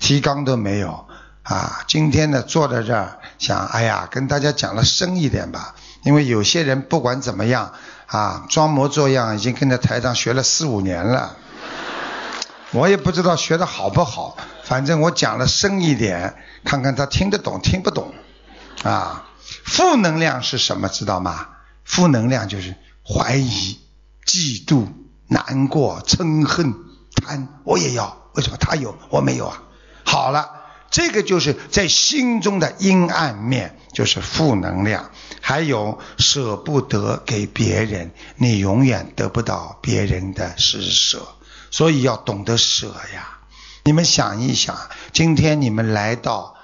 [0.01, 1.07] 提纲都没有
[1.45, 1.85] 啊。
[1.87, 5.77] 今天呢，坐在这儿想，哎呀，跟大家讲了深一点吧。
[6.03, 7.73] 因为有些人不管怎么样
[8.07, 11.37] 啊，装模作样，已经跟在台上学了四五年了。
[12.73, 16.35] 我也不知道学的好不好，反正我讲了深一点，
[16.65, 18.13] 看看他听得懂听不懂
[18.83, 19.27] 啊。
[19.65, 20.89] 负能量是什么？
[20.89, 21.49] 知道吗？
[21.85, 23.81] 负能量就是怀疑、
[24.25, 24.87] 嫉妒、
[25.27, 26.75] 难过、嗔恨、
[27.17, 27.49] 贪。
[27.65, 29.63] 我也要，为什么他有我没有啊？
[30.05, 30.51] 好了，
[30.91, 35.11] 这个就是在心中的阴暗面，就是负能量。
[35.41, 41.27] 还有舍不得给别人，你永远得不到别人的施舍，
[41.71, 43.39] 所以要懂得舍呀。
[43.83, 44.77] 你们想一想，
[45.13, 46.55] 今天你们来到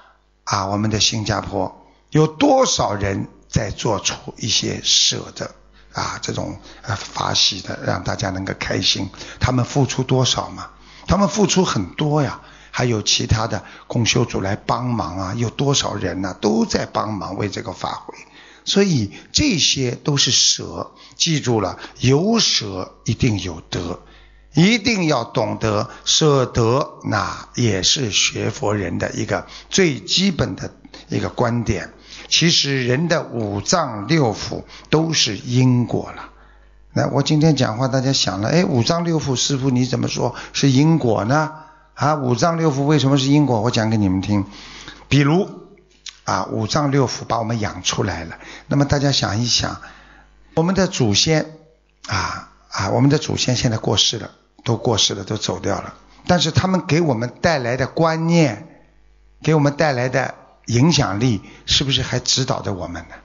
[0.43, 1.80] 啊，我们的新加坡。
[2.11, 5.55] 有多少人在做出一些舍的
[5.93, 6.19] 啊？
[6.21, 9.09] 这种呃法喜的，让大家能够开心。
[9.39, 10.69] 他们付出多少嘛？
[11.07, 12.41] 他们付出很多呀。
[12.73, 15.33] 还有其他的共修组来帮忙啊？
[15.35, 16.33] 有多少人呢？
[16.39, 18.15] 都在帮忙为这个法会。
[18.63, 20.91] 所以这些都是舍。
[21.17, 23.99] 记住了，有舍一定有得。
[24.53, 30.73] 一定要懂得舍得，那也是学佛人的一个最基本的
[31.09, 31.89] 一个观点。
[32.27, 36.29] 其实人的五脏六腑都是因果了。
[36.93, 41.51] 那我今天讲话，大家想了，哎，五脏六腑，师傅你怎么说是因果呢？
[41.93, 43.61] 啊，五脏六腑为什么是因果？
[43.61, 44.45] 我讲给你们听。
[45.07, 45.49] 比如
[46.23, 48.37] 啊，五脏六腑把我们养出来了。
[48.67, 49.81] 那么大家想一想，
[50.55, 51.57] 我们的祖先
[52.07, 54.31] 啊啊，我们的祖先现在过世了。
[54.63, 55.95] 都过世了，都走掉了。
[56.27, 58.83] 但是他们给我们带来的观念，
[59.41, 60.35] 给我们带来的
[60.71, 63.15] 影响力，是不是还指导着我们呢？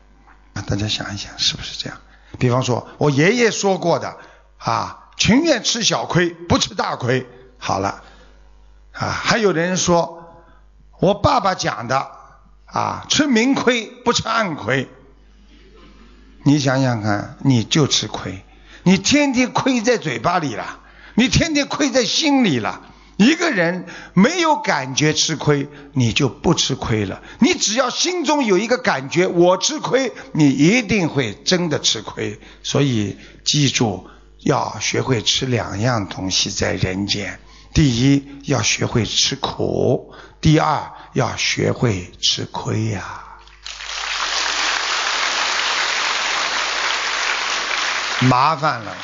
[0.55, 1.99] 啊，大家想一想，是不是这样？
[2.39, 4.17] 比方说，我爷爷说过的
[4.59, 7.27] 啊，情愿吃小亏，不吃大亏。
[7.59, 8.03] 好了，
[8.93, 10.45] 啊，还有的人说，
[10.99, 12.11] 我爸爸讲的
[12.65, 14.89] 啊，吃明亏，不吃暗亏。
[16.43, 18.45] 你想想看，你就吃亏，
[18.83, 20.81] 你天天亏在嘴巴里了。
[21.15, 22.83] 你天天亏在心里了。
[23.17, 27.23] 一个人没有感觉吃亏，你就不吃亏了。
[27.39, 32.39] 你只要心中有一个感觉，我吃亏，你一定会真的吃亏。
[32.63, 34.07] 所以记住，
[34.41, 37.41] 要学会吃两样东西在人间：
[37.73, 40.13] 第一，要学会吃苦；
[40.43, 43.23] 第二，要学会吃亏呀。
[48.21, 48.95] 麻烦了。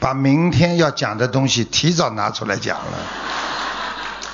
[0.00, 2.98] 把明天要讲的东西提早拿出来讲了，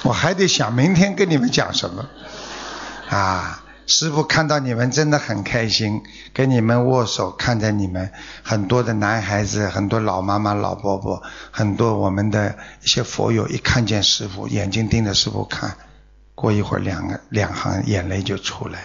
[0.04, 2.06] 我还得想明天跟你们讲什么
[3.10, 3.62] 啊！
[3.88, 6.02] 师傅看到你们真的很开心，
[6.32, 8.12] 跟你们握手，看着你们
[8.42, 15.76] 很多的男孩子，很多老妈妈、老伯伯，很多我们的一些佛友，一看见师傅，眼睛盯着师傅看，
[16.34, 18.78] 过一会儿两个两行眼泪就出来，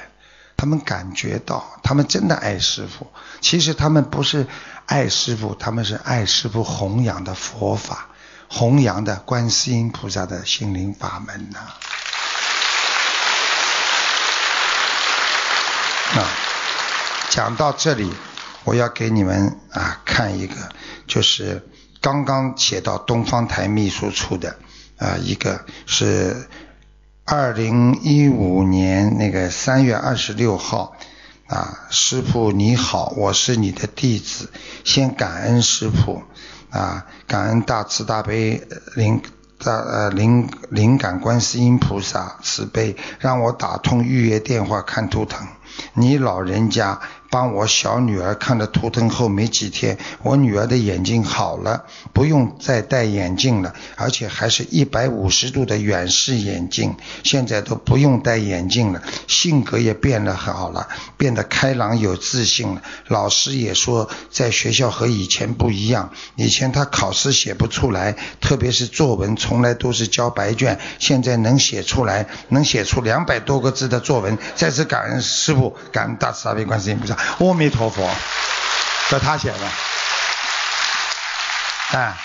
[0.58, 3.08] 他们感觉到，他们真的爱师傅，
[3.40, 4.48] 其实他们不是。
[4.92, 8.10] 爱师傅，他们是爱师傅弘扬的佛法，
[8.50, 11.60] 弘扬的观世音菩萨的心灵法门呐。
[16.20, 16.28] 啊，
[17.30, 18.12] 讲到这里，
[18.66, 20.56] 我要给你们啊看一个，
[21.08, 21.66] 就是
[22.02, 24.58] 刚刚写到东方台秘书处的
[24.98, 26.50] 啊一个是
[27.24, 30.98] 二零一五年那个三月二十六号。
[31.52, 34.50] 啊，师傅你好，我是你的弟子，
[34.86, 36.24] 先感恩师傅，
[36.70, 39.22] 啊，感恩大慈大悲灵
[39.58, 45.46] 大呃灵灵感观世音菩萨慈悲，让我打通预约电话看图腾，
[45.94, 47.02] 你老人家。
[47.32, 62.82] 帮我小女儿看了图腾后没几天，我女儿的眼睛好了，不用再戴眼镜了，而且还是一百五十度的远视眼镜，现在都不用戴眼镜了，性格也变得好了，变得开朗有自信了。
[63.08, 74.38] 老师也说，在学校和以前不一样，以前他考试写不出来，特别是作文，从来都是交白卷，现在能写出来，能写出两百多个字的作文。
[74.56, 77.18] 再次感恩师傅，感恩大慈大悲观世音菩萨。
[77.40, 78.10] 阿弥陀佛，
[79.10, 79.58] 这他写的，
[81.92, 82.16] 哎，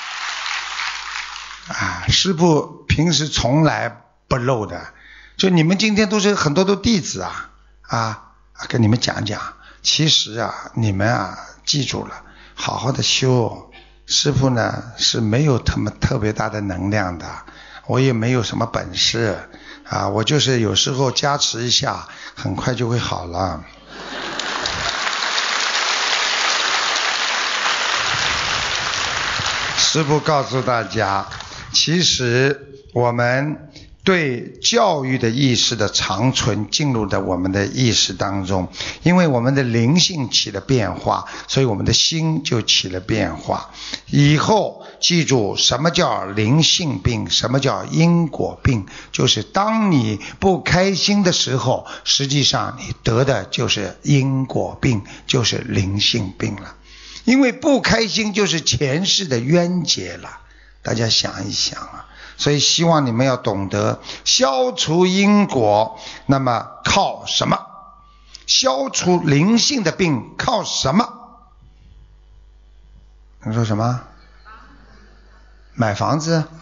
[1.69, 4.93] 啊，师傅平时从来不漏的，
[5.37, 7.51] 就你们今天都是很多的弟子啊，
[7.83, 8.23] 啊，
[8.69, 9.41] 跟你们讲讲，
[9.83, 12.23] 其实啊，你们啊，记住了，
[12.55, 13.73] 好好的修，
[14.07, 17.27] 师傅呢是没有特么特别大的能量的，
[17.87, 19.49] 我也没有什么本事，
[19.89, 23.65] 啊，我就是有时候加持一下，很快就会好了。
[29.77, 31.27] 师父告诉大家，
[31.73, 33.71] 其实我们
[34.05, 38.69] 对教育的意识的长存进入到我们的意识当中，
[39.03, 43.71] 因为我们的灵性起了变化，所以我们的心就起了变化。
[44.07, 47.29] 以后记住，什么叫灵性病？
[47.31, 48.87] 什么叫因果病？
[49.13, 56.75] 就是当你不开心的时候，实际上你得的就是因果病，就是灵性病了。
[57.27, 60.39] 因为不开心就是前世的冤结了，
[60.83, 62.07] 大家想一想啊，
[62.39, 67.59] 所以希望你们要懂得消除因果，那么靠什么？
[68.47, 71.13] 消除灵性的病靠什么？
[73.45, 74.03] 你说什么？
[75.75, 76.45] 买房子？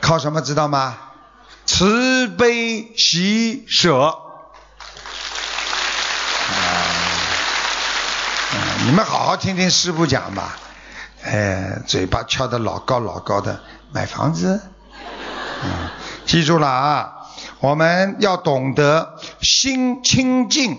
[0.00, 0.98] 靠什么知道吗？
[1.64, 4.23] 慈悲喜舍。
[8.86, 10.58] 你们好好听听师傅讲吧，
[11.22, 13.60] 哎，嘴巴翘得老高老高的，
[13.92, 14.60] 买房子，
[15.64, 15.70] 嗯，
[16.26, 17.12] 记住了啊，
[17.60, 20.78] 我们要懂得心清净，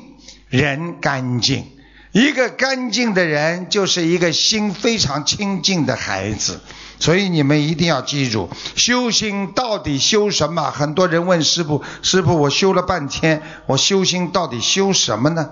[0.49, 1.66] 人干净。
[2.12, 6.62] 一个干净的人，就是一个心非常清净的孩子。
[6.99, 10.70] 所以你们一定要记住，修心到底修什么？
[10.70, 15.49] 很多人问师傅：“师傅，我修了半天，我修心到底修什么呢？”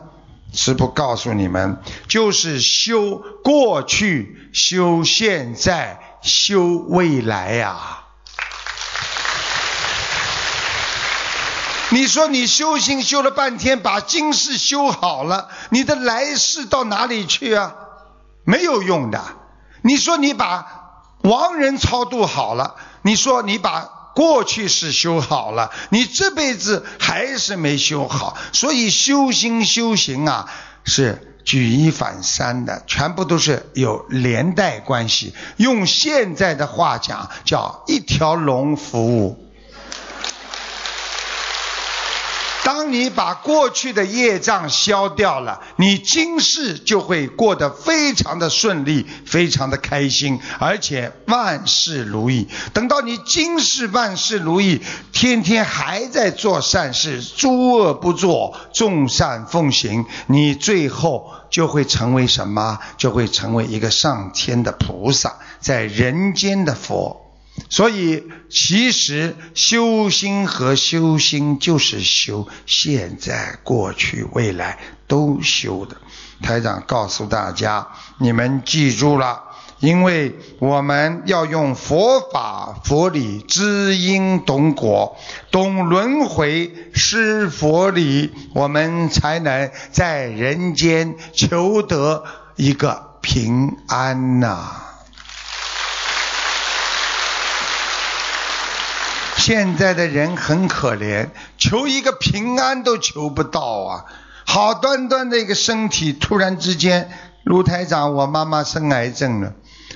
[0.53, 7.99] 师傅告诉你们，就是修过去、修现在、修未来呀。
[11.89, 17.75] 你说你修行修了半天，把今世修好了，你的来世到哪里去啊？
[18.43, 19.23] 没有用的。
[19.81, 20.65] 你说你把
[21.23, 28.37] 亡人超度好了，你说你把过去是修好了，你这辈子还是没修好。
[28.51, 30.49] 所以修心修行啊，
[30.85, 35.33] 是举一反三的，全部都是有连带关系。
[35.57, 39.42] 用现在的话讲，叫一条龙服务。
[42.63, 52.47] 当你把过去的业障消掉了，你今世就会过得非常的顺利，非常的开心，而且万事如意。
[52.73, 62.79] 等到你今世万事如意，天天还在做善事，诸恶不作，众善奉行，你最后就会成为什么？
[62.97, 67.22] 就会成为一个上天的菩萨，在人间的佛。
[67.69, 75.97] 所以，其实修心和修心就是修现在、过去、未来都修的。
[76.41, 77.87] 台长告诉大家，
[78.17, 79.43] 你们记住了，
[79.79, 85.17] 因为我们要用佛法、佛理知因懂果，
[85.51, 92.23] 懂轮回施佛理，我们才能在人间求得
[92.55, 94.92] 一个平安呐。
[99.45, 101.27] 现在的人很可怜，
[101.57, 104.05] 求一个平安都求不到啊！
[104.45, 107.11] 好端端的一个身体，突然之间，
[107.43, 109.51] 卢台长，我妈妈生癌症了。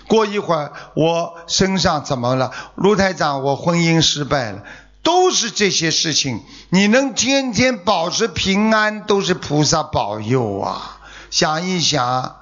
[0.10, 2.52] 过一会儿，我身上怎么了？
[2.76, 4.64] 卢台长，我婚姻失败了。
[5.02, 11.00] 都是这些事情，你能天天保持平安，都是菩萨保佑啊！
[11.30, 12.36] 想一想，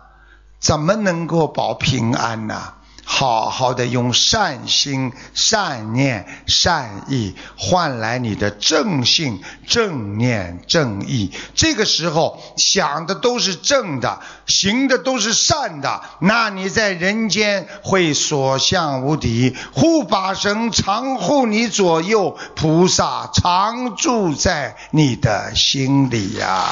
[0.60, 2.74] 怎么能够保平安呢？
[3.08, 11.32] 好好的用善心、善念、善意换来你的正性、正念、正义。
[11.54, 19.56] 这个时候想的都是正的，行的都是善的，那你在人间会所向无敌。
[19.74, 26.72] 护法神常护你左右，菩萨常住在你的心里呀。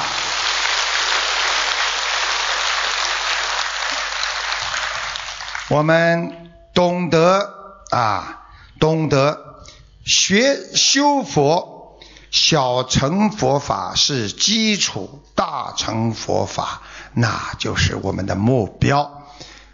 [5.69, 7.53] 我们懂得
[7.89, 8.41] 啊，
[8.79, 9.63] 懂得
[10.05, 11.99] 学修佛，
[12.31, 16.81] 小乘佛法是基础，大乘佛法
[17.13, 19.23] 那就是我们的目标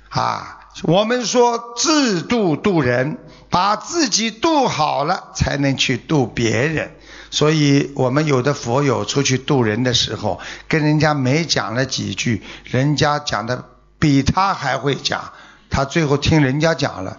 [0.09, 0.55] 啊。
[0.83, 3.17] 我们说自度度人，
[3.49, 6.95] 把自己度好了，才能去度别人。
[7.31, 13.65] 所以我们有的佛友出去度人的时候，跟人家没讲了几句，人家讲的
[13.97, 15.33] 比他还会讲。
[15.69, 17.17] 他最后听人家讲了，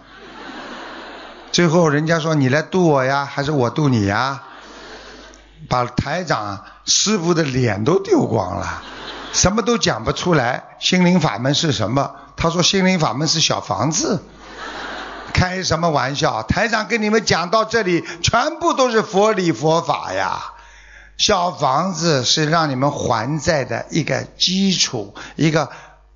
[1.52, 4.42] 最后人家说你来渡我呀，还是我渡你呀？
[5.68, 8.82] 把台长师傅的脸都丢光了，
[9.32, 10.64] 什么都讲不出来。
[10.80, 12.12] 心灵法门是什么？
[12.36, 14.22] 他说心灵法门是小房子，
[15.32, 16.42] 开什么玩笑？
[16.42, 20.40] 台长跟你们讲到这里，全部都是佛理佛法呀。
[21.18, 25.70] 小房子是让你们还债的一个基础，一个。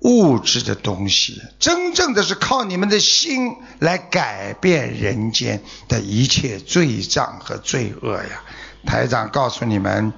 [0.05, 8.43] 物质的东西，真正的是靠你们的心来改变人间的一切罪障和罪恶呀！
[8.85, 10.13] 台长告诉你们，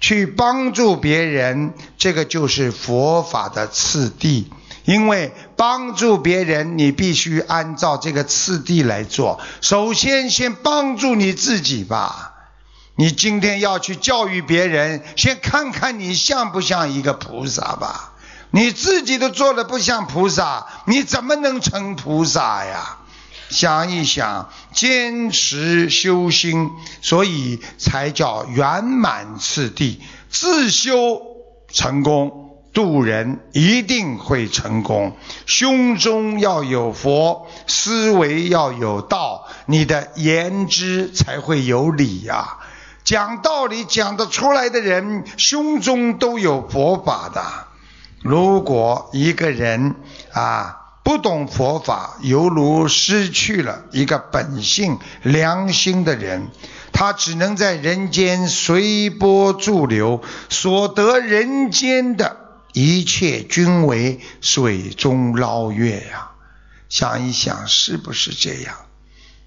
[0.00, 4.50] 去帮助别人，这个就是佛法的次第。
[4.84, 9.38] 因为帮助别人，你必须按照这个次第来做。
[9.60, 12.34] 首先，先帮助你自己吧。
[12.96, 18.14] 你今天要去教育别人，先看看你像不像一个菩萨吧。
[18.50, 22.98] 你自己都做的不像菩萨，你怎么能成菩萨呀？
[23.50, 26.70] 想一想，坚持修心，
[27.00, 30.02] 所以才叫圆满次第。
[30.28, 31.22] 自修
[31.72, 35.16] 成功，度人一定会成功。
[35.46, 42.58] 胸中要有佛，思维要有道，你的言之才会有理呀。
[43.04, 47.67] 讲道理讲得出来的人，胸中都有佛法的。
[48.22, 49.94] 如果一个人
[50.32, 56.48] 啊不懂佛法，犹如失去了一个本性良心的人，
[56.92, 62.36] 他只能在人间随波逐流，所得人间的
[62.72, 66.32] 一切均为水中捞月呀。
[66.88, 68.76] 想一想，是不是这样？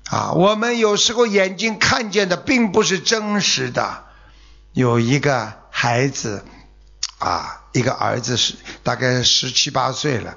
[0.09, 4.05] 啊，我们有时候眼睛看见的并不是真实的。
[4.73, 6.43] 有一个孩子，
[7.19, 10.35] 啊，一个儿子是大概十七八岁了，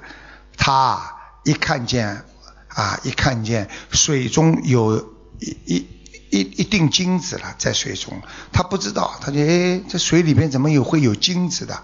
[0.57, 2.25] 他一看见，
[2.69, 4.97] 啊，一看见水中有
[5.39, 5.87] 一一
[6.31, 8.21] 一一锭金子了，在水中，
[8.51, 11.83] 他不知道，他就哎，这水里面怎么有会有金子的？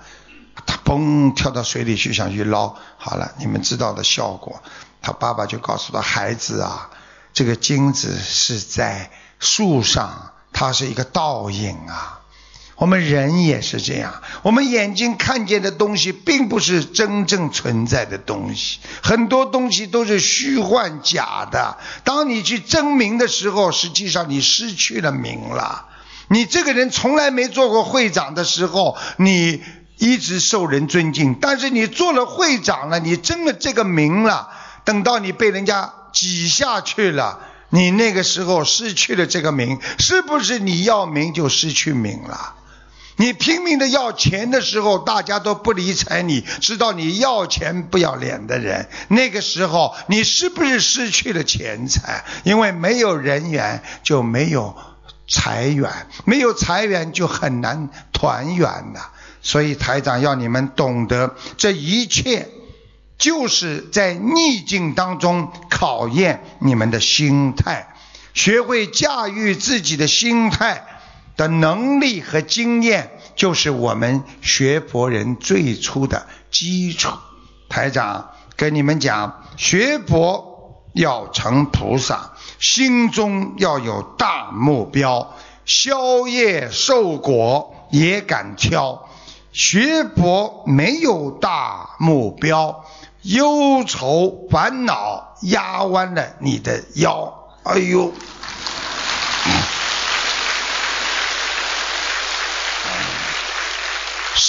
[0.66, 4.62] 他嘣跳到水里去想去捞，好了，你们知道的效果。
[5.02, 6.90] 他爸爸就告诉他孩子啊。
[7.34, 12.21] 这个金子是在树上，它是一个倒影啊。
[12.82, 21.78] 我们人也是这样，我们眼睛看见的东西，并不是真正存在的东西，很多东西都是虚幻假的。
[22.04, 25.86] 当你去争名的时候，实际上你失去了名了。
[26.28, 29.62] 你这个人从来没做过会长的时候，你
[30.00, 34.50] 一直受人尊敬，但是你做了会长了，你争了这个名了，
[34.86, 35.94] 等到你被人家。
[36.12, 42.56] 挤下去了，你那个时候失去了这个名，是不是你要名就失去名了？
[43.22, 52.26] 你拼命的要钱的时候，大家都不理睬你，知道你要钱不要脸的人，那个时候你是不是失去了钱财？
[52.44, 54.76] 因为没有人缘就没有
[55.30, 55.92] 财源，
[56.26, 59.00] 没有财源就很难团圆的。
[59.44, 62.50] 所以台长要你们懂得这一切。
[63.20, 67.94] 就是在逆境当中考验你们的心态，
[68.34, 70.84] 学会驾驭自己的心态
[71.38, 77.10] 的能力和经验，就是我们学佛人最初的基础。
[77.70, 85.34] 台长跟你们讲，学佛要成菩萨，心中要有大目标，
[85.66, 89.08] 宵夜受果也敢挑。
[89.54, 92.86] 学佛没有大目标。
[93.24, 98.12] 忧愁烦恼压弯了你的腰，哎呦！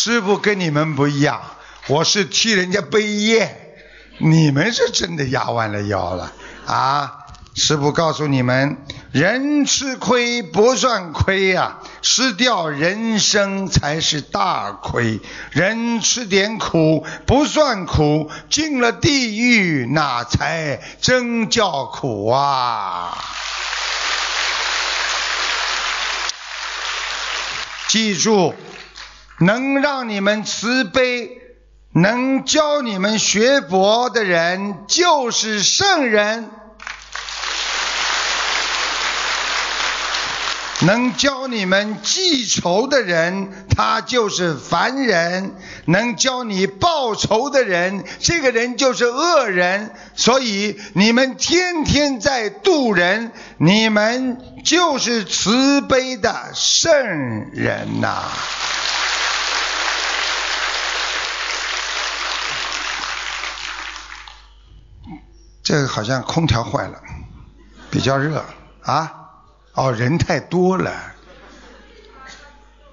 [0.05, 1.41] 师傅跟你们不一样，
[1.87, 3.77] 我是替人家背业，
[4.19, 6.33] 你们是真的压弯了腰了
[6.67, 7.19] 啊！
[7.55, 8.79] 师傅告诉你们，
[9.13, 15.21] 人吃亏不算亏呀，失掉人生才是大亏。
[15.53, 23.17] 人吃点苦不算苦，进了地狱那才真叫苦啊！
[27.87, 28.53] 记住，
[29.39, 31.31] 能让你们慈悲、
[31.93, 36.51] 能教你们学佛的人，就是圣人。
[40.85, 45.53] 能教你们记仇的人，他就是凡人；
[45.85, 49.95] 能教你报仇的人，这个人就是恶人。
[50.17, 56.93] 所以你们天天在渡人，你们就是慈悲的圣
[57.53, 58.25] 人呐。
[65.63, 67.01] 这个好像空调坏了，
[67.91, 68.45] 比较热
[68.83, 69.19] 啊。
[69.75, 70.93] 哦，人太多了。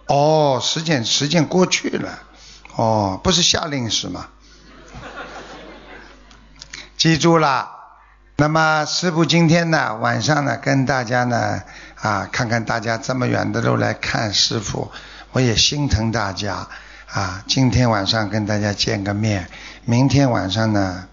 [0.06, 2.20] 哦，时间时间过去了。
[2.76, 4.28] 哦，不是夏令时吗？
[6.96, 7.76] 记住了。
[8.38, 11.62] 那么师傅今天呢，晚上呢，跟大家呢
[12.00, 14.90] 啊，看看大家这么远的路来看师傅，
[15.34, 16.68] 我也心疼大家
[17.12, 17.44] 啊。
[17.46, 19.50] 今天晚上跟大家见个面，
[19.84, 21.09] 明天晚上呢，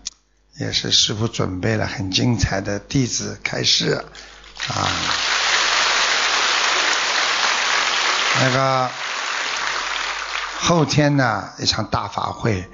[0.58, 4.02] 也是师傅准备了很精彩的弟子开示
[4.68, 4.88] 啊。
[8.40, 8.90] 那个
[10.60, 12.66] 后天呢，一场大法会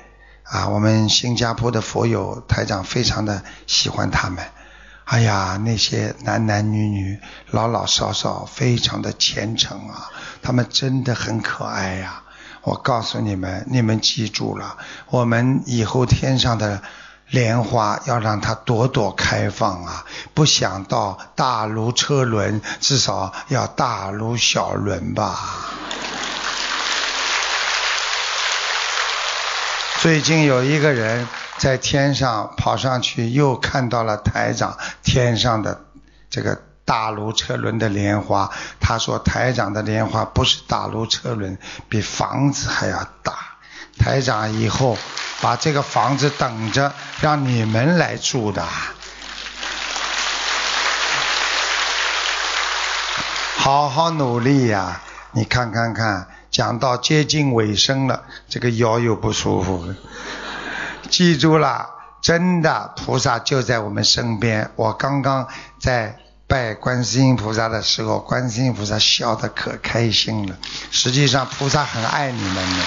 [0.44, 4.44] 啊，我们新加坡的佛友台长非常的喜欢他们。
[5.04, 7.18] 哎呀，那些男男女女、
[7.50, 10.08] 老老少少，非常的虔诚啊，
[10.40, 12.22] 他们真的很可爱呀。
[12.62, 14.78] 我告诉你们，你们记住了，
[15.08, 16.80] 我们以后天上的。
[17.32, 20.04] 莲花要让它朵朵开放啊！
[20.34, 25.38] 不想到大如车轮，至少要大如小轮吧。
[30.02, 31.26] 最近有一个人
[31.56, 35.86] 在天上跑上去，又看到了台长天上的
[36.28, 38.50] 这个大如车轮的莲花。
[38.78, 41.56] 他说台长的莲花不是大如车轮，
[41.88, 43.51] 比房子还要大。
[44.03, 44.98] 台长以后。
[45.40, 48.64] 把这个房子等着让你们来住的，
[53.57, 55.00] 好好努力呀！
[55.32, 59.92] 你看看看，讲到接近尾声了，这个腰又不舒服。
[61.11, 61.88] 记住了，
[62.22, 64.70] 真的菩萨就在我们身边。
[64.76, 65.48] 我刚刚
[65.80, 70.57] 在拜观世音菩萨的时候，观世音菩萨笑得可开心了。
[70.92, 72.84] 实际上，菩萨很爱你们的。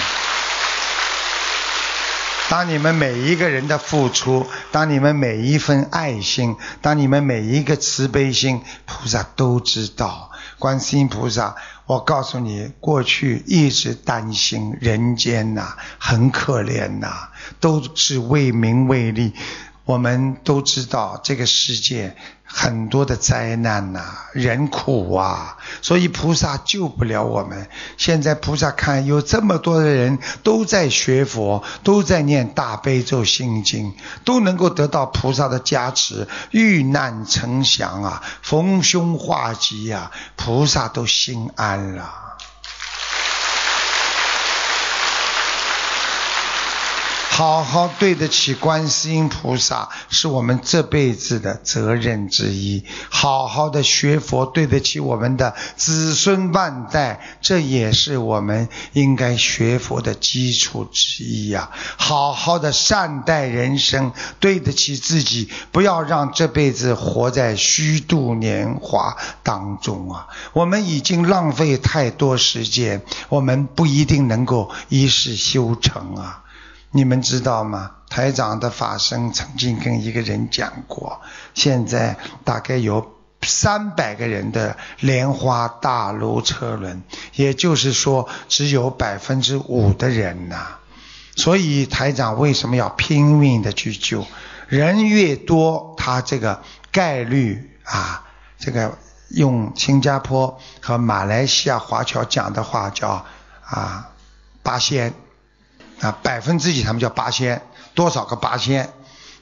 [2.48, 10.30] 当你们每一个人的付出，当你们每一份爱心，当你们每一个慈悲心，菩萨都知道。
[10.58, 17.28] 观世音菩萨，我告诉你，过去一直担心人间呐，很可怜呐，
[17.60, 19.34] 都是为名为利。
[19.86, 27.68] 我们都知道这个世界很多的灾难呐，人苦啊，所以菩萨救不了我们。
[27.96, 42.25] 现在菩萨看有这么多的人都在学佛，都在念大悲咒心经，都能够得到菩萨的加持，遇难成祥啊，逢凶化吉啊，菩萨都心安了。
[47.36, 52.82] 好好对得起观世音菩萨，是我们这辈子的责任之一。
[53.10, 61.70] 好好的学佛，对得起我们的子孙万代，这也是我们应该学佛的基础之一呀。
[61.98, 70.28] 好好的善待人生，对得起自己，不要让这辈子活在虚度年华当中啊！
[70.54, 76.44] 我们已经浪费太多时间，我们不一定能够一世修成啊。
[76.90, 77.92] 你们知道吗？
[78.08, 81.20] 台长的法身曾经跟一个人讲过，
[81.54, 87.02] 现在大概有三百个人的莲花大楼车轮，
[87.34, 90.76] 也就是说只有百分之五的人呐。
[91.34, 94.24] 所以台长为什么要拼命的去救？
[94.68, 96.62] 人越多，他这个
[96.92, 98.24] 概率啊，
[98.58, 98.96] 这个
[99.28, 103.26] 用新加坡和马来西亚华侨讲的话叫
[103.64, 104.10] 啊
[104.62, 105.12] 八仙。
[106.00, 106.82] 啊，百分之几？
[106.82, 107.62] 他们叫八仙，
[107.94, 108.92] 多少个八仙？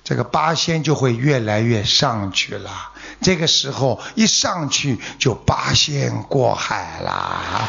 [0.04, 2.90] 这个八仙就会越来越上去了。
[3.22, 7.66] 这个时候一上去就八仙过海啦，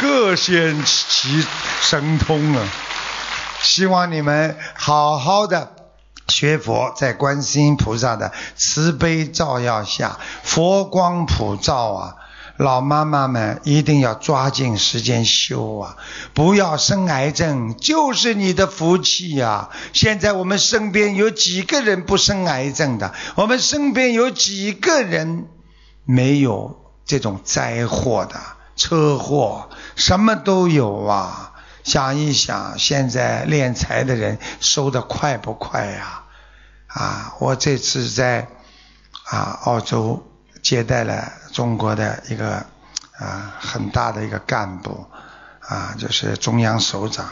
[0.00, 1.44] 各显其
[1.82, 2.66] 神通啊！
[3.60, 5.72] 希望你们好好的
[6.28, 12.16] 学佛，在观世音菩萨的慈悲照耀下，佛光普照啊！
[12.58, 15.96] 老妈妈们一定要抓紧时间修啊！
[16.32, 19.68] 不要生癌症，就是你的福气呀！
[19.92, 23.12] 现在我们身边有几个人不生癌症的？
[23.34, 25.48] 我们身边有几个人
[26.04, 28.40] 没有这种灾祸的？
[28.74, 31.52] 车祸什么都有啊！
[31.84, 36.24] 想一想，现在敛财的人收的快不快呀？
[36.88, 37.34] 啊！
[37.38, 38.48] 我这次在
[39.24, 40.22] 啊澳洲。
[40.66, 42.56] 接待了中国的一个
[43.16, 45.06] 啊很大的一个干部
[45.60, 47.24] 啊，就是中央首长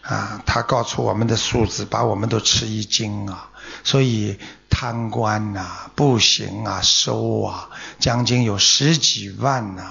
[0.00, 3.50] 啊，他告诉我们的数字，把我们都吃一惊啊。
[3.84, 7.68] 所以贪官呐不行啊，收啊，
[7.98, 9.82] 将近有十几万呐。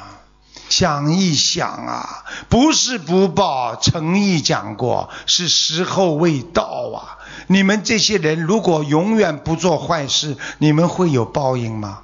[0.68, 7.20] 想一想啊，不是不报，诚意讲过，是时候未到啊。
[7.46, 12.00] 你们这些人如果永远不做坏事，你们会有报应吗？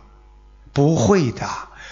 [0.76, 1.48] 不会的，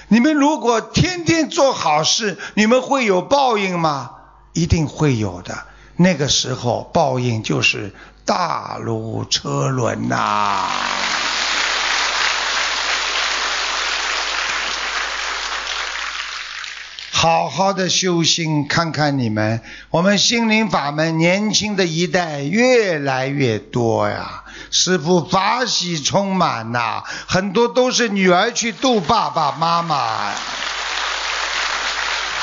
[0.09, 4.11] 你们如果天天做好事，你们会有报应吗？
[4.51, 5.57] 一定会有的。
[5.95, 10.67] 那个时候报应就是大如车轮呐。
[17.23, 19.61] 好好的修心，看看你们，
[19.91, 30.31] 我们心灵法门年轻的一代越来越多呀，师父法喜充满呐，很多都是女儿去度爸爸妈妈。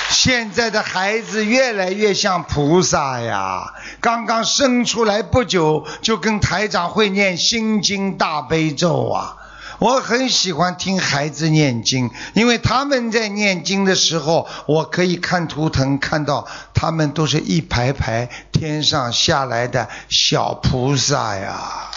[0.09, 9.37] 现在的孩子越来越像菩萨呀，刚刚生出来不久就跟台长会念心经大悲咒啊。
[9.81, 21.91] 我很喜欢听孩子念经，因为他们在念经的时候，我可以看图腾，看到他们都是一排排天上下来的小菩萨呀。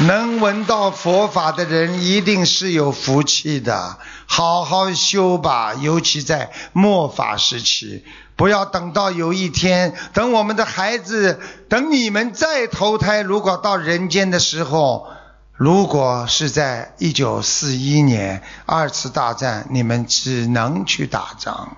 [0.00, 8.04] 能闻到佛法的人一定是有福气的，好好修吧，尤其在末法时期。
[8.38, 15.08] 不要等到有一天，等我们的孩子，等你们再投胎，如果到人间的时候，
[15.54, 21.76] 如果是在一九四一年二次大战，你们只能去打仗，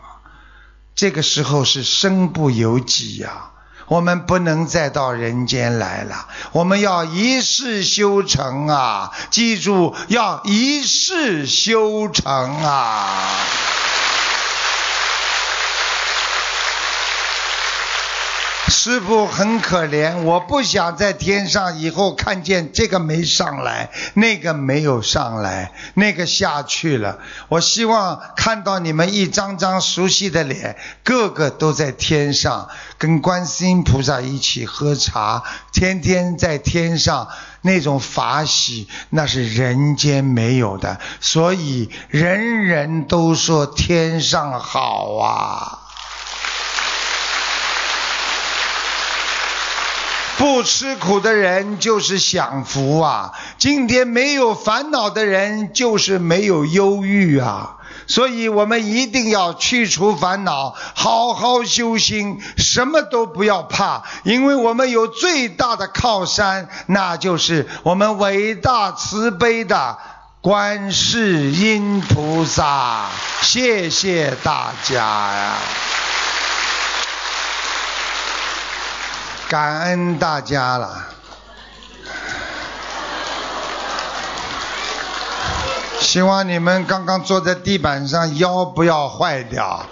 [0.95, 3.53] 这个时候是身不由己呀。
[3.87, 9.11] 我们不能再到人间来了，我们要一世修成啊！
[9.31, 13.17] 记住，要一世修成啊！
[18.71, 27.19] 师傅很可怜，我不想在天上以后看见这个没上来，那个没有上来，那个下去了。
[27.49, 35.43] 我希望看到你们一张张熟悉的脸，个个都在天上，跟观世音菩萨一起喝茶，
[35.73, 37.29] 天天在天上
[37.63, 41.01] 那种法喜，那是人间没有的。
[41.21, 45.80] 所以人人都说天上好啊。
[50.41, 53.33] 不吃苦的人就是享福啊！
[53.59, 57.77] 今天没有烦恼的人就是没有忧郁啊！
[58.07, 69.99] 所以我们一定要去除烦恼，好好修心，什么都不要怕，因为我们有最大的靠山，那就是我们伟大慈悲的
[70.41, 73.11] 观世音菩萨。
[73.43, 75.57] 谢谢大家呀！
[79.51, 81.07] 感恩大家了，
[85.99, 89.85] 希望你们刚刚坐在地板上腰不要坏掉，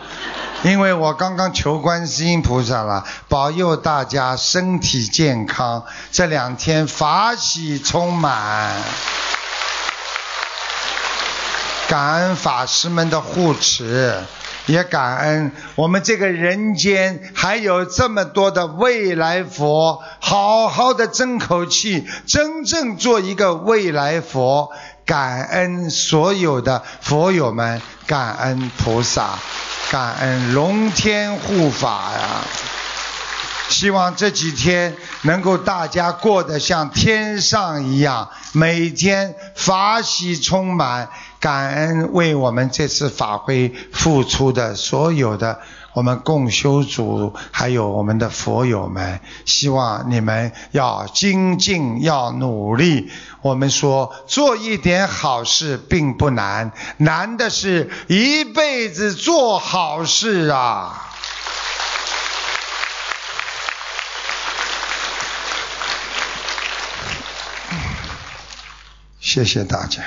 [0.62, 8.76] 因为我刚刚求观世音菩萨了，保佑大家身体健康，这两天法喜充满，
[11.88, 14.22] 感恩法师们的护持。
[14.69, 24.71] 也感恩我们这个人间还有这么多的未来佛，好好的争口气，真正做一个未来佛。
[25.05, 29.39] 感恩所有的佛友们，感恩菩萨，
[29.91, 32.45] 感恩龙天护法呀！
[33.71, 41.09] 希望这几天能够大家过得像天上一样，每天法喜充满。
[41.41, 45.61] 感恩为我们这次法会付出的所有的
[45.95, 53.11] 我们共修组，还有我们的佛友们，希望你们要精进，要努力。
[53.41, 61.05] 我们说做一点好事并不难，难的是一辈子做好事啊！
[69.20, 70.03] 谢谢大家。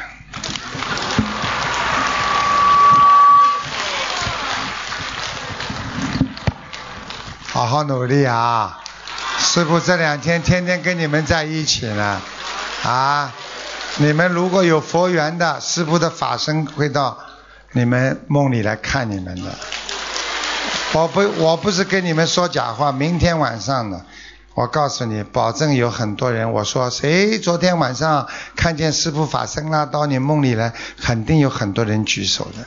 [7.62, 8.80] 好好努力啊！
[9.38, 12.20] 师傅这两天天天跟你们在一起呢，
[12.84, 13.32] 啊！
[13.98, 17.20] 你们如果有佛缘的，师傅的法身会到
[17.74, 19.52] 你们梦里来看你们的。
[20.94, 22.92] 我不，我不是跟你们说假话。
[22.92, 24.02] 明天晚上呢，
[24.56, 26.52] 我告诉你，保证有很多人。
[26.52, 32.66] 我说谁昨天晚上看见师傅法身啦，到你梦里来，肯定有很多人举手的。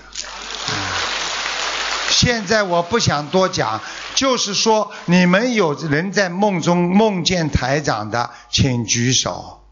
[2.25, 3.83] 现在我不想多讲。
[4.15, 9.63] 就是说，你们有人在梦中梦见台长的，请举手，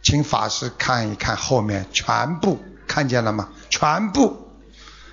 [0.00, 3.48] 请法师看一看后面，全部看见了吗？
[3.68, 4.48] 全部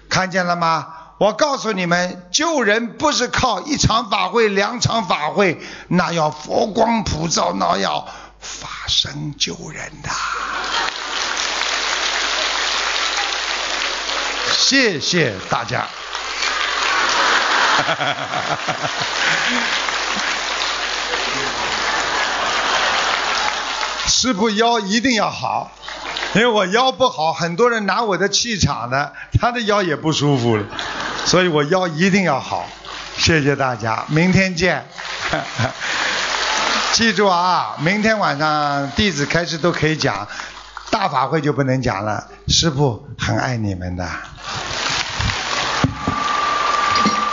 [0.07, 0.88] 看见了吗？
[1.17, 8.07] 我告诉你们，救人不是靠一场法会、两场法会，那要佛光普照，那要
[8.39, 10.09] 法身救人的。
[14.55, 15.88] 谢谢大家。
[17.84, 18.89] 哈哈哈哈哈哈！
[24.07, 25.71] 师傅腰一定要好，
[26.34, 30.63] 因为我腰不好，很多人拿我的气场呢，他的腰也不舒服了，
[31.26, 32.65] 所以我腰一定要好。
[33.17, 34.86] 谢谢大家，明天见。
[36.93, 40.28] 记住啊，明天晚上弟子开始都可以讲，
[40.91, 42.28] 大法会就不能讲了。
[42.47, 44.07] 师傅很爱你们的。